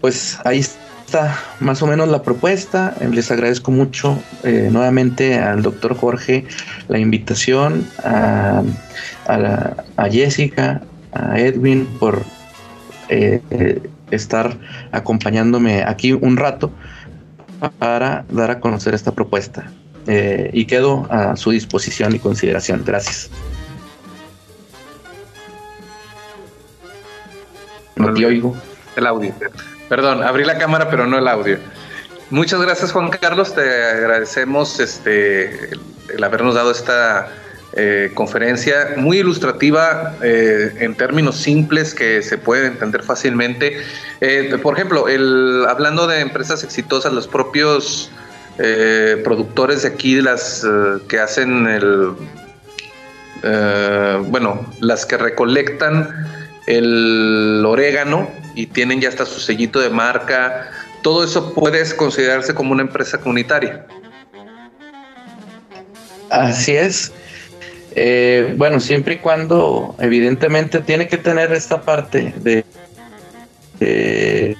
[0.00, 2.94] pues ahí está más o menos la propuesta.
[3.10, 6.44] Les agradezco mucho eh, nuevamente al doctor Jorge
[6.88, 8.62] la invitación, a,
[10.10, 12.22] Jessica, a Edwin por
[13.08, 14.56] eh, estar
[14.92, 16.70] acompañándome aquí un rato
[17.78, 19.70] para dar a conocer esta propuesta.
[20.08, 22.82] Y quedo a su disposición y consideración.
[22.84, 23.30] Gracias.
[27.96, 28.56] No te oigo.
[28.96, 29.34] El audio.
[29.88, 31.58] Perdón, abrí la cámara, pero no el audio.
[32.30, 33.54] Muchas gracias, Juan Carlos.
[33.54, 35.70] Te agradecemos este,
[36.14, 37.28] el, habernos dado esta
[37.72, 43.82] eh, conferencia muy ilustrativa eh, en términos simples que se pueden entender fácilmente.
[44.20, 48.10] Eh, por ejemplo, el, hablando de empresas exitosas, los propios
[49.24, 50.66] productores de aquí, las
[51.08, 52.12] que hacen el,
[54.28, 56.08] bueno, las que recolectan
[56.66, 60.70] el orégano y tienen ya hasta su sellito de marca.
[61.02, 63.86] Todo eso puede considerarse como una empresa comunitaria.
[66.30, 67.12] Así es.
[67.94, 72.64] Eh, bueno, siempre y cuando evidentemente tiene que tener esta parte de,
[73.78, 74.56] que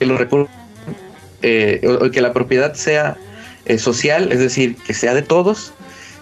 [0.00, 0.54] los recursos,
[1.42, 1.80] eh,
[2.12, 3.16] que la propiedad sea
[3.64, 5.72] eh, social, es decir, que sea de todos,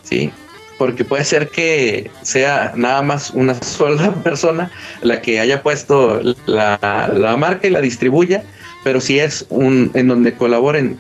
[0.03, 0.33] ¿sí?
[0.81, 4.71] porque puede ser que sea nada más una sola persona
[5.03, 8.43] la que haya puesto la, marca y la distribuya,
[8.83, 10.99] pero si es un en donde colaboren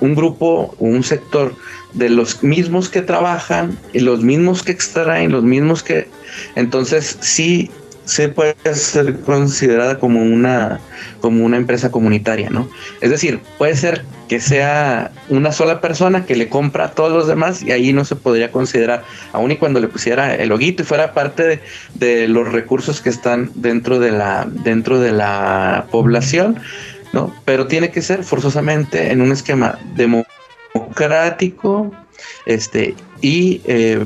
[0.00, 1.54] un grupo o un sector
[1.94, 6.06] de los mismos que trabajan y los mismos que extraen, los mismos que
[6.54, 7.70] entonces sí
[8.10, 10.80] se puede ser considerada como una,
[11.20, 12.68] como una empresa comunitaria, ¿no?
[13.00, 17.28] Es decir, puede ser que sea una sola persona que le compra a todos los
[17.28, 20.86] demás y ahí no se podría considerar, aun y cuando le pusiera el loguito y
[20.86, 21.60] fuera parte
[21.94, 26.58] de, los recursos que están dentro de la, dentro de la población,
[27.12, 27.32] ¿no?
[27.44, 31.92] Pero tiene que ser forzosamente en un esquema democrático,
[32.44, 34.04] este, y eh,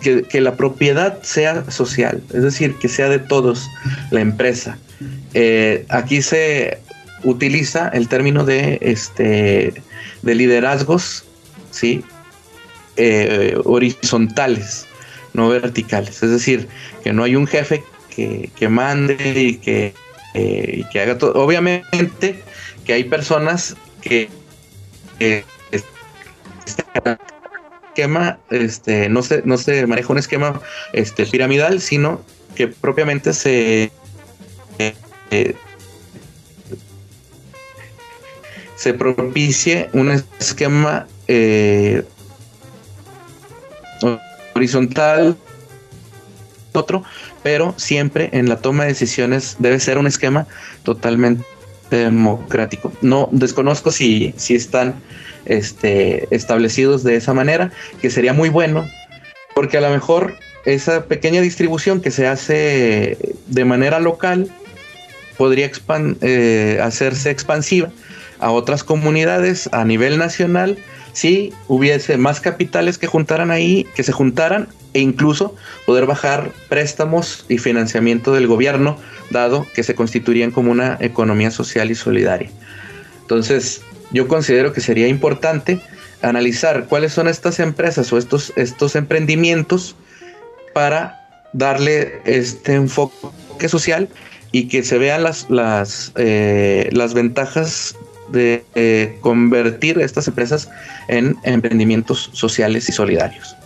[0.00, 3.68] que, la propiedad sea social, es decir, que sea de todos
[4.10, 4.78] la empresa.
[5.34, 6.78] Eh, aquí se
[7.22, 9.74] utiliza el término de, este,
[10.22, 11.24] de liderazgos,
[11.70, 12.02] ¿sí?
[12.96, 14.86] Eh, horizontales,
[15.32, 16.22] no verticales.
[16.22, 16.68] Es decir,
[17.02, 17.82] que no hay un jefe
[18.14, 19.94] que, mande y que,
[20.34, 21.34] eh, que haga todo.
[21.34, 22.42] Obviamente
[22.84, 24.28] que hay personas que,
[25.18, 25.44] que
[27.90, 30.60] esquema, este, no se, no se maneja un esquema
[30.92, 32.22] este, piramidal, sino
[32.54, 33.92] que propiamente se
[35.30, 35.54] eh,
[38.76, 42.02] se propicie un esquema eh,
[44.54, 45.36] horizontal
[46.72, 47.04] otro,
[47.42, 50.46] pero siempre en la toma de decisiones debe ser un esquema
[50.82, 51.44] totalmente
[51.90, 52.90] democrático.
[53.02, 54.94] No desconozco si, si están
[55.46, 57.70] este, establecidos de esa manera,
[58.00, 58.88] que sería muy bueno,
[59.54, 60.34] porque a lo mejor
[60.64, 64.48] esa pequeña distribución que se hace de manera local
[65.36, 65.70] podría
[66.20, 67.90] eh, hacerse expansiva
[68.38, 70.78] a otras comunidades a nivel nacional
[71.12, 75.54] si hubiese más capitales que juntaran ahí, que se juntaran e incluso
[75.86, 78.96] poder bajar préstamos y financiamiento del gobierno,
[79.30, 82.50] dado que se constituirían como una economía social y solidaria.
[83.22, 83.82] Entonces,
[84.12, 85.80] yo considero que sería importante
[86.22, 89.96] analizar cuáles son estas empresas o estos, estos emprendimientos
[90.72, 94.08] para darle este enfoque social
[94.52, 97.96] y que se vean las, las, eh, las ventajas
[98.28, 100.68] de eh, convertir estas empresas
[101.08, 103.56] en emprendimientos sociales y solidarios.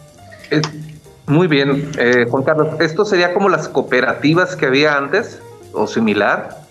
[1.26, 5.40] Muy bien, eh, Juan Carlos, ¿esto sería como las cooperativas que había antes
[5.72, 6.63] o similar?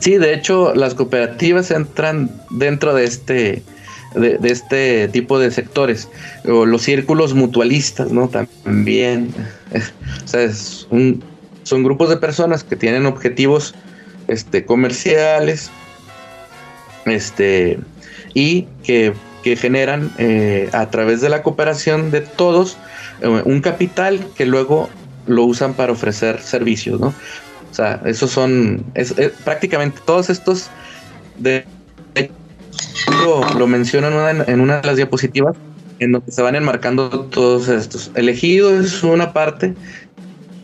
[0.00, 3.62] Sí, de hecho, las cooperativas entran dentro de este,
[4.14, 6.08] de, este tipo de sectores,
[6.44, 8.28] o los círculos mutualistas, ¿no?
[8.28, 9.34] También,
[10.24, 13.74] o sea, son grupos de personas que tienen objetivos
[14.28, 15.70] este, comerciales,
[17.06, 17.78] este,
[18.34, 19.14] y que,
[19.56, 22.76] generan eh, a través de la cooperación de todos
[23.22, 24.90] eh, un capital que luego
[25.26, 27.14] lo usan para ofrecer servicios, ¿no?
[27.70, 28.84] O sea, esos son
[29.44, 30.70] prácticamente todos estos
[31.36, 31.64] de
[33.56, 35.56] lo, mencionan en una de las diapositivas
[35.98, 38.10] en donde se van enmarcando todos estos.
[38.14, 39.74] Elegido es una parte,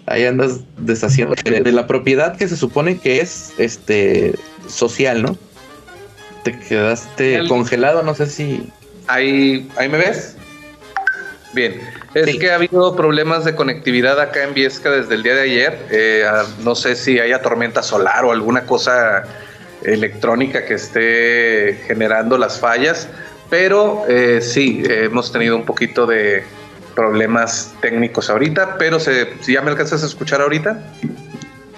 [0.06, 4.34] ahí andas deshaciendo de, la propiedad que se supone que es este
[4.68, 5.36] social, ¿no?
[6.44, 8.70] te quedaste congelado, no sé si...
[9.08, 10.36] Ahí, ahí me ves.
[11.54, 11.80] Bien,
[12.14, 15.78] es que ha habido problemas de conectividad acá en Viesca desde el día de ayer.
[15.90, 16.24] Eh,
[16.62, 19.24] no sé si haya tormenta solar o alguna cosa
[19.82, 23.08] electrónica que esté generando las fallas,
[23.50, 26.42] pero eh, sí, hemos tenido un poquito de
[26.94, 30.80] problemas técnicos ahorita, pero se, si ya me alcanzas a escuchar ahorita.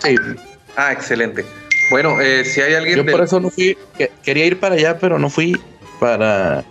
[0.05, 0.15] Sí.
[0.77, 1.45] Ah, excelente.
[1.91, 3.05] Bueno, eh, si hay alguien...
[3.05, 3.77] Yo por eso no fui,
[4.23, 5.59] quería ir para allá, pero no fui
[5.99, 6.65] para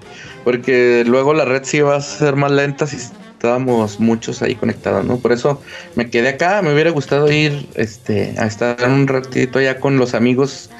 [0.45, 2.97] porque luego la red sí va a ser más lenta si
[3.45, 5.17] estábamos muchos ahí conectados, ¿no?
[5.17, 5.61] Por eso
[5.93, 10.15] me quedé acá, me hubiera gustado ir este, a estar un ratito allá con los
[10.15, 10.71] amigos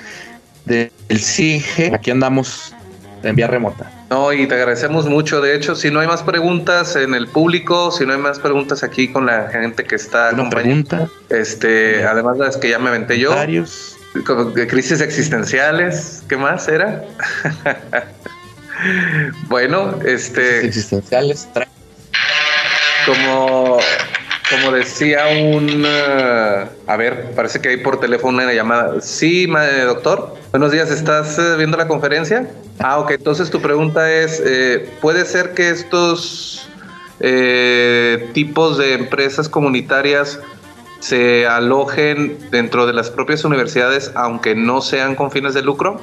[0.65, 2.73] del CIGE, aquí andamos
[3.21, 3.91] en vía remota.
[4.09, 5.41] No, y te agradecemos mucho.
[5.41, 8.83] De hecho, si no hay más preguntas en el público, si no hay más preguntas
[8.83, 11.07] aquí con la gente que está Una pregunta.
[11.29, 13.29] Este, además de las que ya me aventé yo.
[13.29, 13.95] Varios.
[14.69, 17.03] Crisis existenciales, ¿qué más era?
[19.49, 20.65] bueno, este.
[20.65, 21.47] Existenciales.
[23.05, 23.77] Como,
[24.49, 25.85] como decía un.
[25.85, 28.99] Uh, a ver, parece que hay por teléfono una llamada.
[29.01, 29.47] Sí,
[29.85, 30.35] doctor.
[30.51, 32.49] Buenos días, ¿estás uh, viendo la conferencia?
[32.79, 33.11] Ah, ok.
[33.11, 36.67] Entonces tu pregunta es: eh, ¿puede ser que estos
[37.19, 40.39] eh, tipos de empresas comunitarias
[40.99, 46.01] se alojen dentro de las propias universidades, aunque no sean con fines de lucro?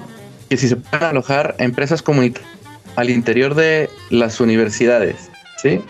[0.48, 2.48] Que si se pueden alojar empresas comunitarias
[2.94, 5.80] al interior de las universidades, ¿sí?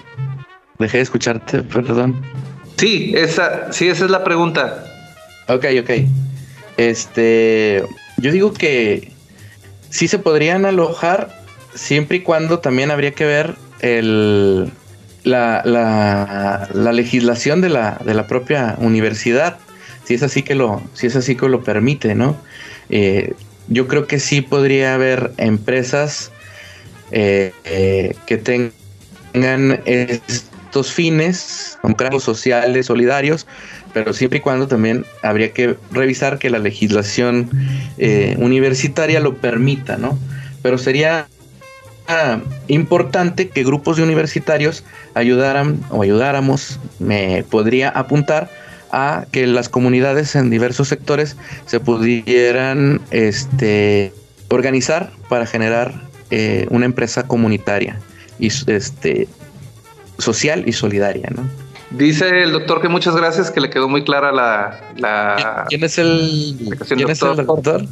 [0.82, 2.20] Dejé de escucharte, perdón.
[2.76, 4.84] Sí, esa, sí, esa es la pregunta.
[5.46, 5.90] Ok, ok.
[6.76, 7.84] Este,
[8.18, 9.12] yo digo que
[9.90, 11.40] sí se podrían alojar
[11.72, 14.72] siempre y cuando también habría que ver el,
[15.22, 19.58] la, la, legislación de la, de la propia universidad,
[20.02, 22.36] si es así que lo, si es así que lo permite, ¿no?
[22.90, 23.34] Eh,
[23.68, 26.32] yo creo que sí podría haber empresas
[27.12, 29.80] eh, eh, que tengan
[30.72, 33.46] estos fines democráticos, sociales, solidarios,
[33.92, 37.50] pero siempre y cuando también habría que revisar que la legislación
[37.98, 40.18] eh, universitaria lo permita, ¿no?
[40.62, 41.28] Pero sería
[42.08, 48.48] ah, importante que grupos de universitarios ayudaran o ayudáramos, me podría apuntar
[48.92, 54.14] a que las comunidades en diversos sectores se pudieran este,
[54.48, 55.92] organizar para generar
[56.30, 58.00] eh, una empresa comunitaria
[58.38, 59.28] y este
[60.22, 61.48] social y solidaria, ¿no?
[61.90, 65.66] Dice el doctor que muchas gracias, que le quedó muy clara la...
[65.68, 66.56] ¿Quién es el,
[66.88, 67.84] ¿quién es el doctor?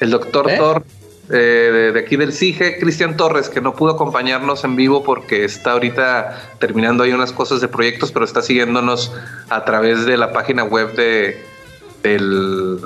[0.00, 0.56] El doctor ¿Eh?
[0.56, 0.84] Thor
[1.30, 5.72] eh, de, aquí del CIGE, Cristian Torres, que no pudo acompañarnos en vivo porque está
[5.72, 9.12] ahorita terminando ahí unas cosas de proyectos, pero está siguiéndonos
[9.50, 11.42] a través de la página web de,
[12.02, 12.80] del,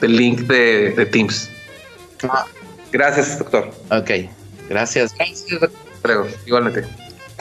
[0.00, 1.50] link de, de Teams.
[2.28, 2.46] Ah,
[2.94, 3.70] Gracias, doctor.
[3.90, 4.30] Ok,
[4.68, 5.14] gracias.
[5.14, 6.84] Gracias, igualmente.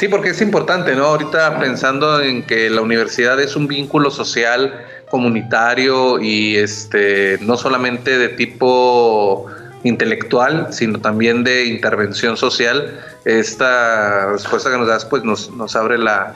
[0.04, 1.06] Sí, porque es importante, ¿no?
[1.06, 8.18] Ahorita pensando en que la universidad es un vínculo social, comunitario y este no solamente
[8.18, 9.46] de tipo
[9.86, 13.00] intelectual, sino también de intervención social.
[13.24, 16.36] Esta respuesta que nos das, pues nos, nos abre la,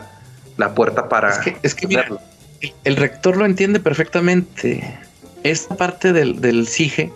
[0.74, 1.32] puerta para.
[1.32, 2.07] Es que, es que mira,
[2.86, 4.97] el, rector lo entiende perfectamente.
[5.43, 7.11] Esta parte del, del CIGE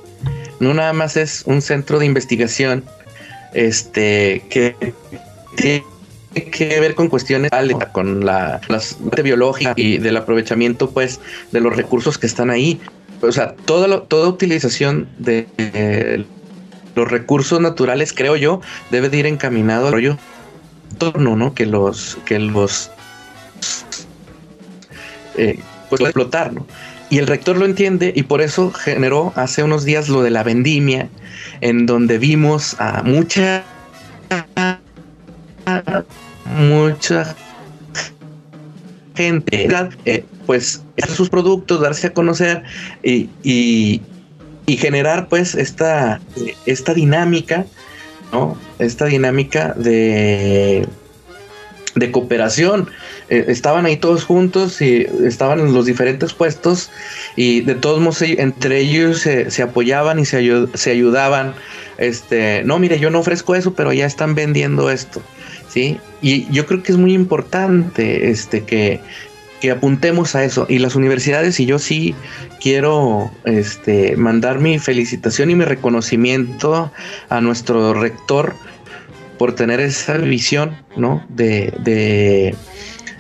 [0.60, 2.84] no nada más es un centro de investigación
[3.54, 4.76] este que
[5.56, 5.86] tiene
[6.34, 7.52] que ver con cuestiones
[7.92, 8.62] con la,
[9.24, 11.20] biológica y del aprovechamiento pues
[11.52, 12.80] de los recursos que están ahí.
[13.22, 16.26] O sea toda toda utilización de
[16.96, 20.18] los recursos naturales creo yo debe de ir encaminado al rollo
[20.98, 22.92] torno no que los que los
[25.38, 25.58] eh,
[25.90, 26.66] pues explotar no
[27.12, 30.44] y el rector lo entiende y por eso generó hace unos días lo de la
[30.44, 31.10] vendimia,
[31.60, 33.66] en donde vimos a mucha,
[36.72, 37.36] mucha
[39.16, 39.68] gente,
[40.06, 42.64] eh, pues, sus productos, darse a conocer
[43.04, 44.02] y, y,
[44.78, 46.22] generar, pues, esta,
[46.66, 47.66] esta dinámica,
[48.32, 48.58] ¿no?
[48.80, 50.88] Esta dinámica de,
[51.96, 52.90] de cooperación
[53.30, 56.90] eh, estaban ahí todos juntos y estaban en los diferentes puestos
[57.36, 61.54] y de todos modos entre ellos se, apoyaban y se, se ayudaban.
[62.02, 65.22] Este, no, mire, yo no ofrezco eso, pero ya están vendiendo esto,
[65.70, 66.00] ¿sí?
[66.20, 69.00] Y yo creo que es muy importante este, que,
[69.62, 70.66] que apuntemos a eso.
[70.68, 72.16] Y las universidades, y yo sí
[72.60, 76.92] quiero este, mandar mi felicitación y mi reconocimiento
[77.30, 78.56] a nuestro rector
[79.38, 81.24] por tener esa visión, ¿no?
[81.30, 82.56] de,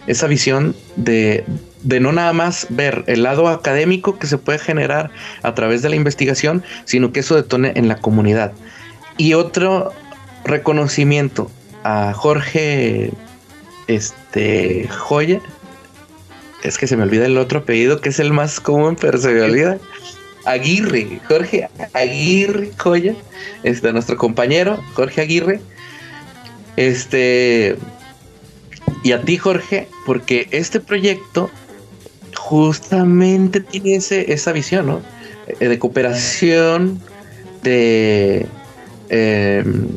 [0.08, 1.46] esa visión de,
[1.84, 5.12] de no nada más ver el lado académico que se puede generar
[5.44, 8.54] a través de la investigación, sino que eso detone en la comunidad.
[9.18, 9.92] Y otro
[10.44, 11.50] reconocimiento
[11.84, 13.12] a Jorge
[13.88, 15.42] este Joya,
[16.64, 19.30] es que se me olvida el otro apellido que es el más común, pero se
[19.30, 19.78] me olvida.
[20.46, 23.14] Aguirre, Jorge Aguirre Joya,
[23.64, 25.62] este nuestro compañero Jorge Aguirre.
[26.78, 27.78] Este
[29.04, 31.50] y a ti Jorge, porque este proyecto
[32.42, 35.02] justamente tiene esa visión, ¿no?
[35.60, 37.00] Eh, de cooperación,
[37.62, 38.48] de...
[39.10, 39.88] Em,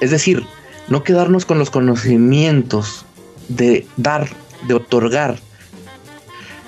[0.00, 0.44] es decir,
[0.88, 3.04] no quedarnos con los conocimientos,
[3.48, 4.28] de dar,
[4.66, 5.38] de otorgar,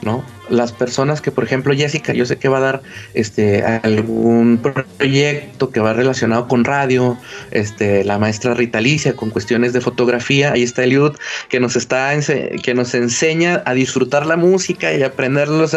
[0.03, 0.23] ¿no?
[0.49, 2.83] Las personas que, por ejemplo, Jessica, yo sé que va a dar
[3.15, 7.19] este algún proyecto que va relacionado con radio,
[7.51, 11.15] este, la maestra Rita Alicia con cuestiones de fotografía, ahí está Eliud,
[11.49, 12.13] que nos está
[12.63, 15.69] que nos enseña a disfrutar la música y aprenderlo, o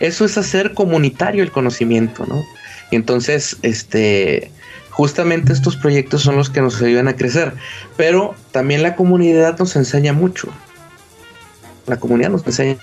[0.00, 2.44] eso es hacer comunitario el conocimiento, ¿no?
[2.90, 4.50] Y entonces, este,
[4.90, 7.54] justamente estos proyectos son los que nos ayudan a crecer,
[7.96, 10.48] pero también la comunidad nos enseña mucho.
[11.86, 12.78] La comunidad nos enseña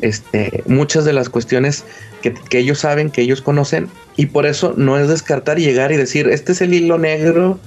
[0.00, 1.84] este, muchas de las cuestiones
[2.22, 5.96] que, ellos saben, que ellos conocen, y por eso no es descartar y llegar y
[5.96, 7.58] decir, este es el hilo negro,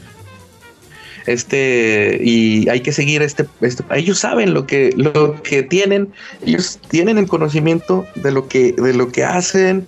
[1.25, 6.09] este, y hay que seguir este, este, ellos saben lo que, lo que tienen,
[6.45, 9.87] ellos tienen el conocimiento de lo que, de lo que hacen,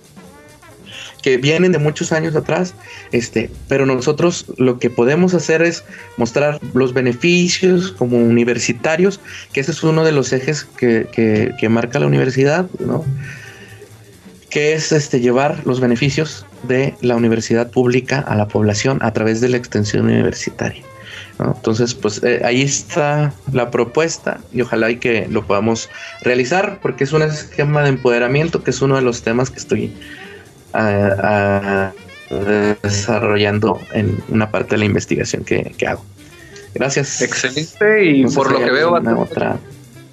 [1.36, 2.74] vienen de muchos años atrás,
[3.12, 5.84] este, pero nosotros lo que podemos hacer es
[6.16, 9.20] mostrar los beneficios como universitarios,
[9.52, 13.04] que ese es uno de los ejes que, que, marca la universidad, ¿no?
[14.48, 19.40] que es este, llevar los beneficios de la universidad pública a la población a través
[19.42, 20.82] de la extensión universitaria.
[21.38, 25.88] Entonces, pues eh, ahí está la propuesta y ojalá y que lo podamos
[26.22, 29.92] realizar porque es un esquema de empoderamiento que es uno de los temas que estoy
[32.82, 36.04] desarrollando en una parte de la investigación que, hago.
[36.74, 37.22] Gracias.
[37.22, 39.56] Excelente y por lo que veo va a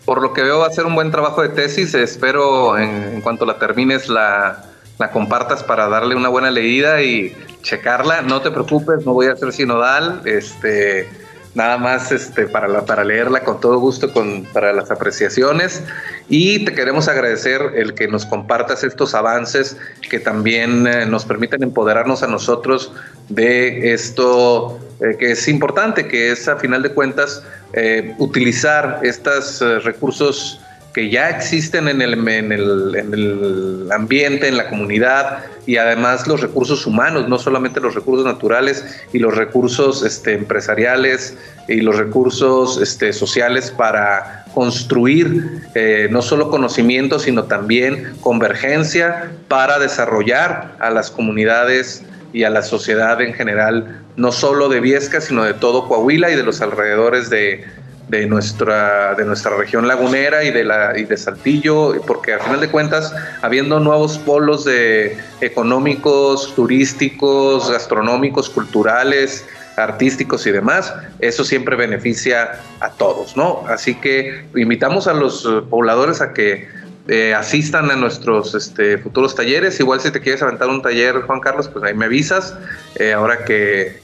[0.06, 1.94] por lo que veo va a ser un buen trabajo de tesis.
[1.96, 4.64] Espero en, cuanto la termines la,
[5.00, 8.22] la compartas para darle una buena leída y checarla.
[8.22, 10.22] No te preocupes, no voy a ser sinodal.
[10.26, 11.10] Este
[11.56, 14.12] nada más este, para, para leerla con todo gusto
[14.54, 15.82] para las apreciaciones.
[16.30, 19.78] Y te queremos agradecer el que nos compartas estos avances
[20.10, 22.92] que también eh, nos permiten empoderarnos a nosotros
[23.30, 27.42] de esto eh, que es importante, que es a final de cuentas
[27.74, 30.60] eh, utilizar estos recursos
[30.96, 36.26] que ya existen en el, en, el, en el, ambiente, en la comunidad y además
[36.26, 41.38] los recursos humanos, no solamente los recursos naturales y los recursos este, empresariales
[41.68, 49.80] y los recursos este, sociales para construir eh, no solo conocimiento, sino también convergencia para
[49.80, 55.44] desarrollar a las comunidades y a la sociedad en general, no solo de Viesca, sino
[55.44, 57.66] de todo Coahuila y de los alrededores de,
[58.08, 62.60] de nuestra, de nuestra región lagunera y de, la, y de Saltillo, porque al final
[62.60, 69.46] de cuentas, habiendo nuevos polos de económicos, turísticos, gastronómicos, culturales,
[69.78, 73.64] artísticos y demás, eso siempre beneficia a todos, ¿no?
[73.68, 76.68] Así que invitamos a los pobladores a que
[77.08, 79.80] eh, asistan a nuestros este, futuros talleres.
[79.80, 82.58] Igual si te quieres aventar un taller, Juan Carlos, pues ahí me avisas.
[82.96, 84.00] Eh, ahora que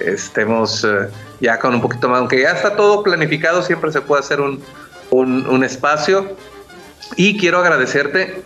[0.00, 1.08] estemos eh,
[1.40, 4.62] ya con un poquito más, aunque ya está todo planificado, siempre se puede hacer un,
[5.10, 6.36] un, espacio.
[7.16, 8.42] Y quiero agradecerte.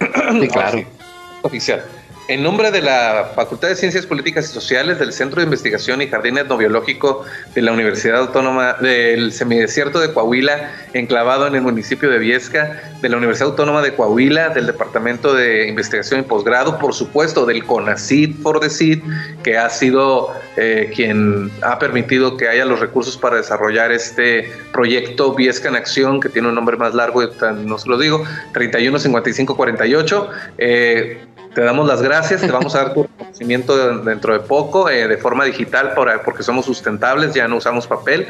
[0.53, 0.85] claro.
[1.43, 1.83] Oficial.
[2.31, 6.07] En nombre de la Facultad de Ciencias Políticas y Sociales, del Centro de Investigación y
[6.07, 7.25] Jardín Etnobiológico
[7.57, 13.09] de la Universidad Autónoma del Semidesierto de Coahuila, enclavado en el municipio de Viesca, de
[13.09, 18.45] la Universidad Autónoma de Coahuila, del Departamento de Investigación y Posgrado, por supuesto, del CONACID
[18.45, 19.03] por decir,
[19.43, 25.35] que ha sido eh, quien ha permitido que haya los recursos para desarrollar este proyecto
[25.35, 27.25] Viesca en Acción, que tiene un nombre más largo,
[27.65, 28.23] no se lo digo,
[28.53, 30.29] 315548.
[30.59, 31.19] Eh,
[31.55, 35.17] te damos las gracias, te vamos a dar tu reconocimiento dentro de poco, eh, de
[35.17, 35.93] forma digital,
[36.25, 38.29] porque somos sustentables, ya no usamos papel.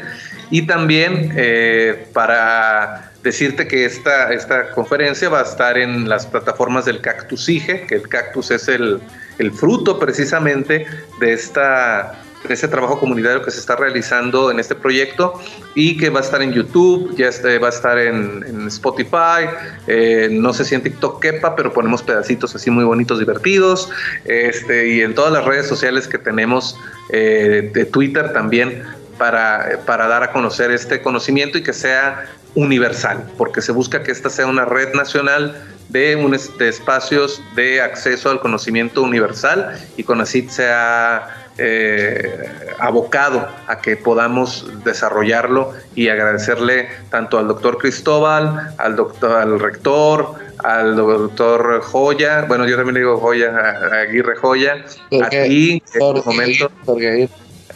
[0.49, 6.85] Y también eh, para decirte que esta, esta conferencia va a estar en las plataformas
[6.85, 8.99] del Cactus IGE, que el cactus es el,
[9.37, 10.87] el fruto precisamente
[11.19, 12.19] de esta
[12.49, 15.39] ese trabajo comunitario que se está realizando en este proyecto
[15.75, 19.47] y que va a estar en YouTube, ya este, va a estar en, Spotify,
[19.87, 23.89] eh, no sé si en TikTok quepa, pero ponemos pedacitos así muy bonitos, divertidos,
[24.25, 26.77] este, y en todas las redes sociales que tenemos
[27.09, 28.83] eh, de Twitter también
[29.17, 32.25] para, para dar a conocer este conocimiento y que sea
[32.55, 35.55] universal, porque se busca que esta sea una red nacional
[35.89, 42.49] de, un, espacios de acceso al conocimiento universal y con así sea eh,
[42.79, 50.35] abocado a que podamos desarrollarlo y agradecerle tanto al doctor Cristóbal, al doctor, al rector,
[50.63, 54.85] al doctor Joya, bueno yo también digo Joya, a, Aguirre Joya,
[55.21, 56.71] a ti en este momento,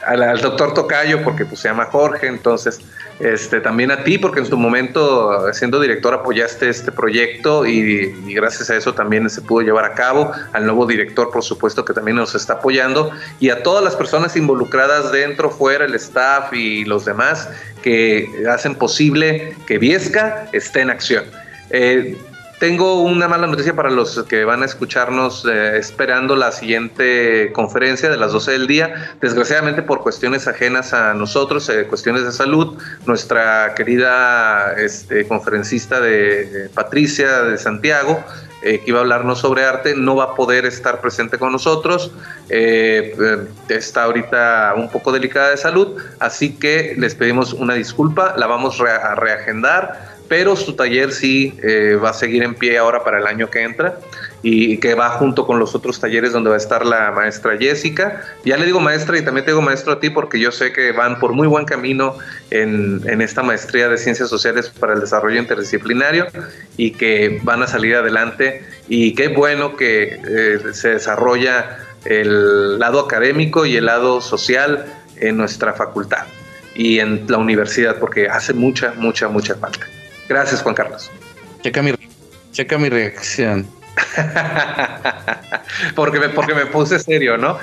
[0.06, 2.80] al, al, doctor Tocayo porque pues se llama Jorge, entonces
[3.20, 8.70] este, también a ti, porque en tu momento, siendo director, apoyaste este proyecto y, gracias
[8.70, 10.32] a eso también se pudo llevar a cabo.
[10.52, 13.12] Al nuevo director, por supuesto, que también nos está apoyando.
[13.40, 17.48] Y a todas las personas involucradas dentro, fuera, el staff y los demás
[17.82, 21.24] que hacen posible que Viesca esté en acción.
[21.70, 22.18] Eh,
[22.66, 28.10] tengo una mala noticia para los que van a escucharnos eh, esperando la siguiente conferencia
[28.10, 29.16] de las 12 del día.
[29.22, 36.72] Desgraciadamente por cuestiones ajenas a nosotros, eh, cuestiones de salud, nuestra querida este, conferencista de
[36.74, 38.24] Patricia de Santiago,
[38.64, 42.12] eh, que iba a hablarnos sobre arte, no va a poder estar presente con nosotros.
[42.50, 48.82] está ahorita un poco delicada de salud, así que les pedimos una disculpa, la vamos
[48.82, 53.28] a reagendar pero su taller sí eh, va a seguir en pie ahora para el
[53.28, 54.00] año que entra
[54.42, 58.22] y que va junto con los otros talleres donde va a estar la maestra Jessica.
[58.44, 60.92] Ya le digo maestra y también te digo maestro a ti porque yo sé que
[60.92, 62.16] van por muy buen camino
[62.52, 66.28] en, esta maestría de ciencias sociales para el desarrollo interdisciplinario
[66.78, 73.00] y que van a salir adelante y qué bueno que eh, se desarrolla el lado
[73.00, 74.86] académico y el lado social
[75.18, 76.26] en nuestra facultad
[76.76, 79.88] y en la universidad porque hace mucha, mucha, mucha falta.
[80.28, 81.12] Gracias, Juan Carlos.
[81.62, 81.94] Checa mi,
[82.52, 83.68] checa mi reacción.
[85.96, 87.58] porque, me, porque me puse serio, ¿no?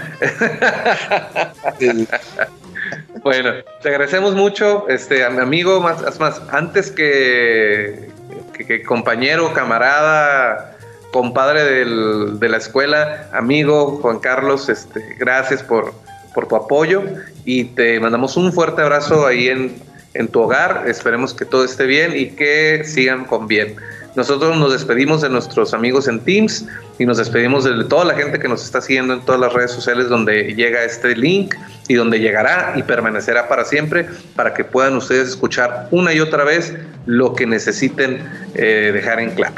[3.22, 3.52] bueno,
[3.82, 8.10] te agradecemos mucho, este amigo, más, más antes que,
[8.54, 10.76] que, compañero, camarada,
[11.12, 15.92] compadre de la escuela, amigo Juan Carlos, este, gracias por,
[16.34, 17.02] por tu apoyo
[17.44, 20.84] y te mandamos un fuerte abrazo ahí en, en tu hogar.
[20.86, 23.76] Esperemos que todo esté bien y que sigan con bien.
[24.14, 26.66] Nosotros nos despedimos de nuestros amigos en Teams
[26.98, 29.70] y nos despedimos de toda la gente que nos está siguiendo en todas las redes
[29.70, 31.54] sociales donde llega este link
[31.88, 34.06] y donde llegará y permanecerá para siempre
[34.36, 36.74] para que puedan ustedes escuchar una y otra vez
[37.06, 38.22] lo que necesiten
[38.54, 39.54] eh, dejar en claro.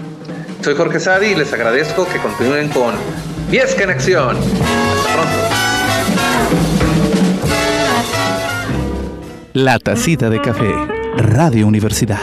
[0.62, 2.94] Soy Jorge Sadi y les agradezco que continúen con
[3.50, 4.36] Viesca en Acción.
[4.36, 5.63] Hasta pronto.
[9.54, 10.74] La Tacita de Café,
[11.16, 12.18] Radio Universidad.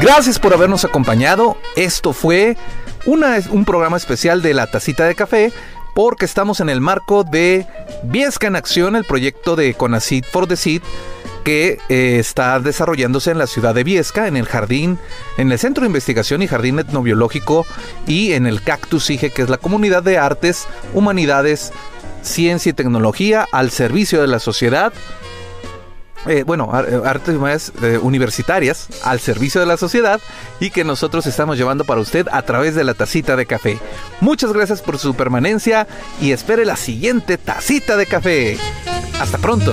[0.00, 1.58] Gracias por habernos acompañado.
[1.76, 2.56] Esto fue
[3.04, 5.52] un programa especial de La Tacita de Café
[5.94, 7.66] porque estamos en el marco de
[8.04, 10.80] Viesca en Acción, el proyecto de Conacid for the Seed
[11.42, 14.98] que eh, está desarrollándose en la ciudad de Viesca, en el jardín,
[15.36, 17.66] en el Centro de Investigación y Jardín Etnobiológico
[18.06, 21.72] y en el Cactus IGE, que es la comunidad de artes, humanidades,
[22.22, 24.92] ciencia y tecnología al servicio de la sociedad.
[26.28, 30.20] Eh, bueno, eh, artes más universitarias al servicio de la sociedad
[30.60, 33.78] y que nosotros estamos llevando para usted a través de la tacita de café.
[34.20, 35.88] Muchas gracias por su permanencia
[36.20, 38.56] y espere la siguiente tacita de café.
[39.20, 39.72] Hasta pronto.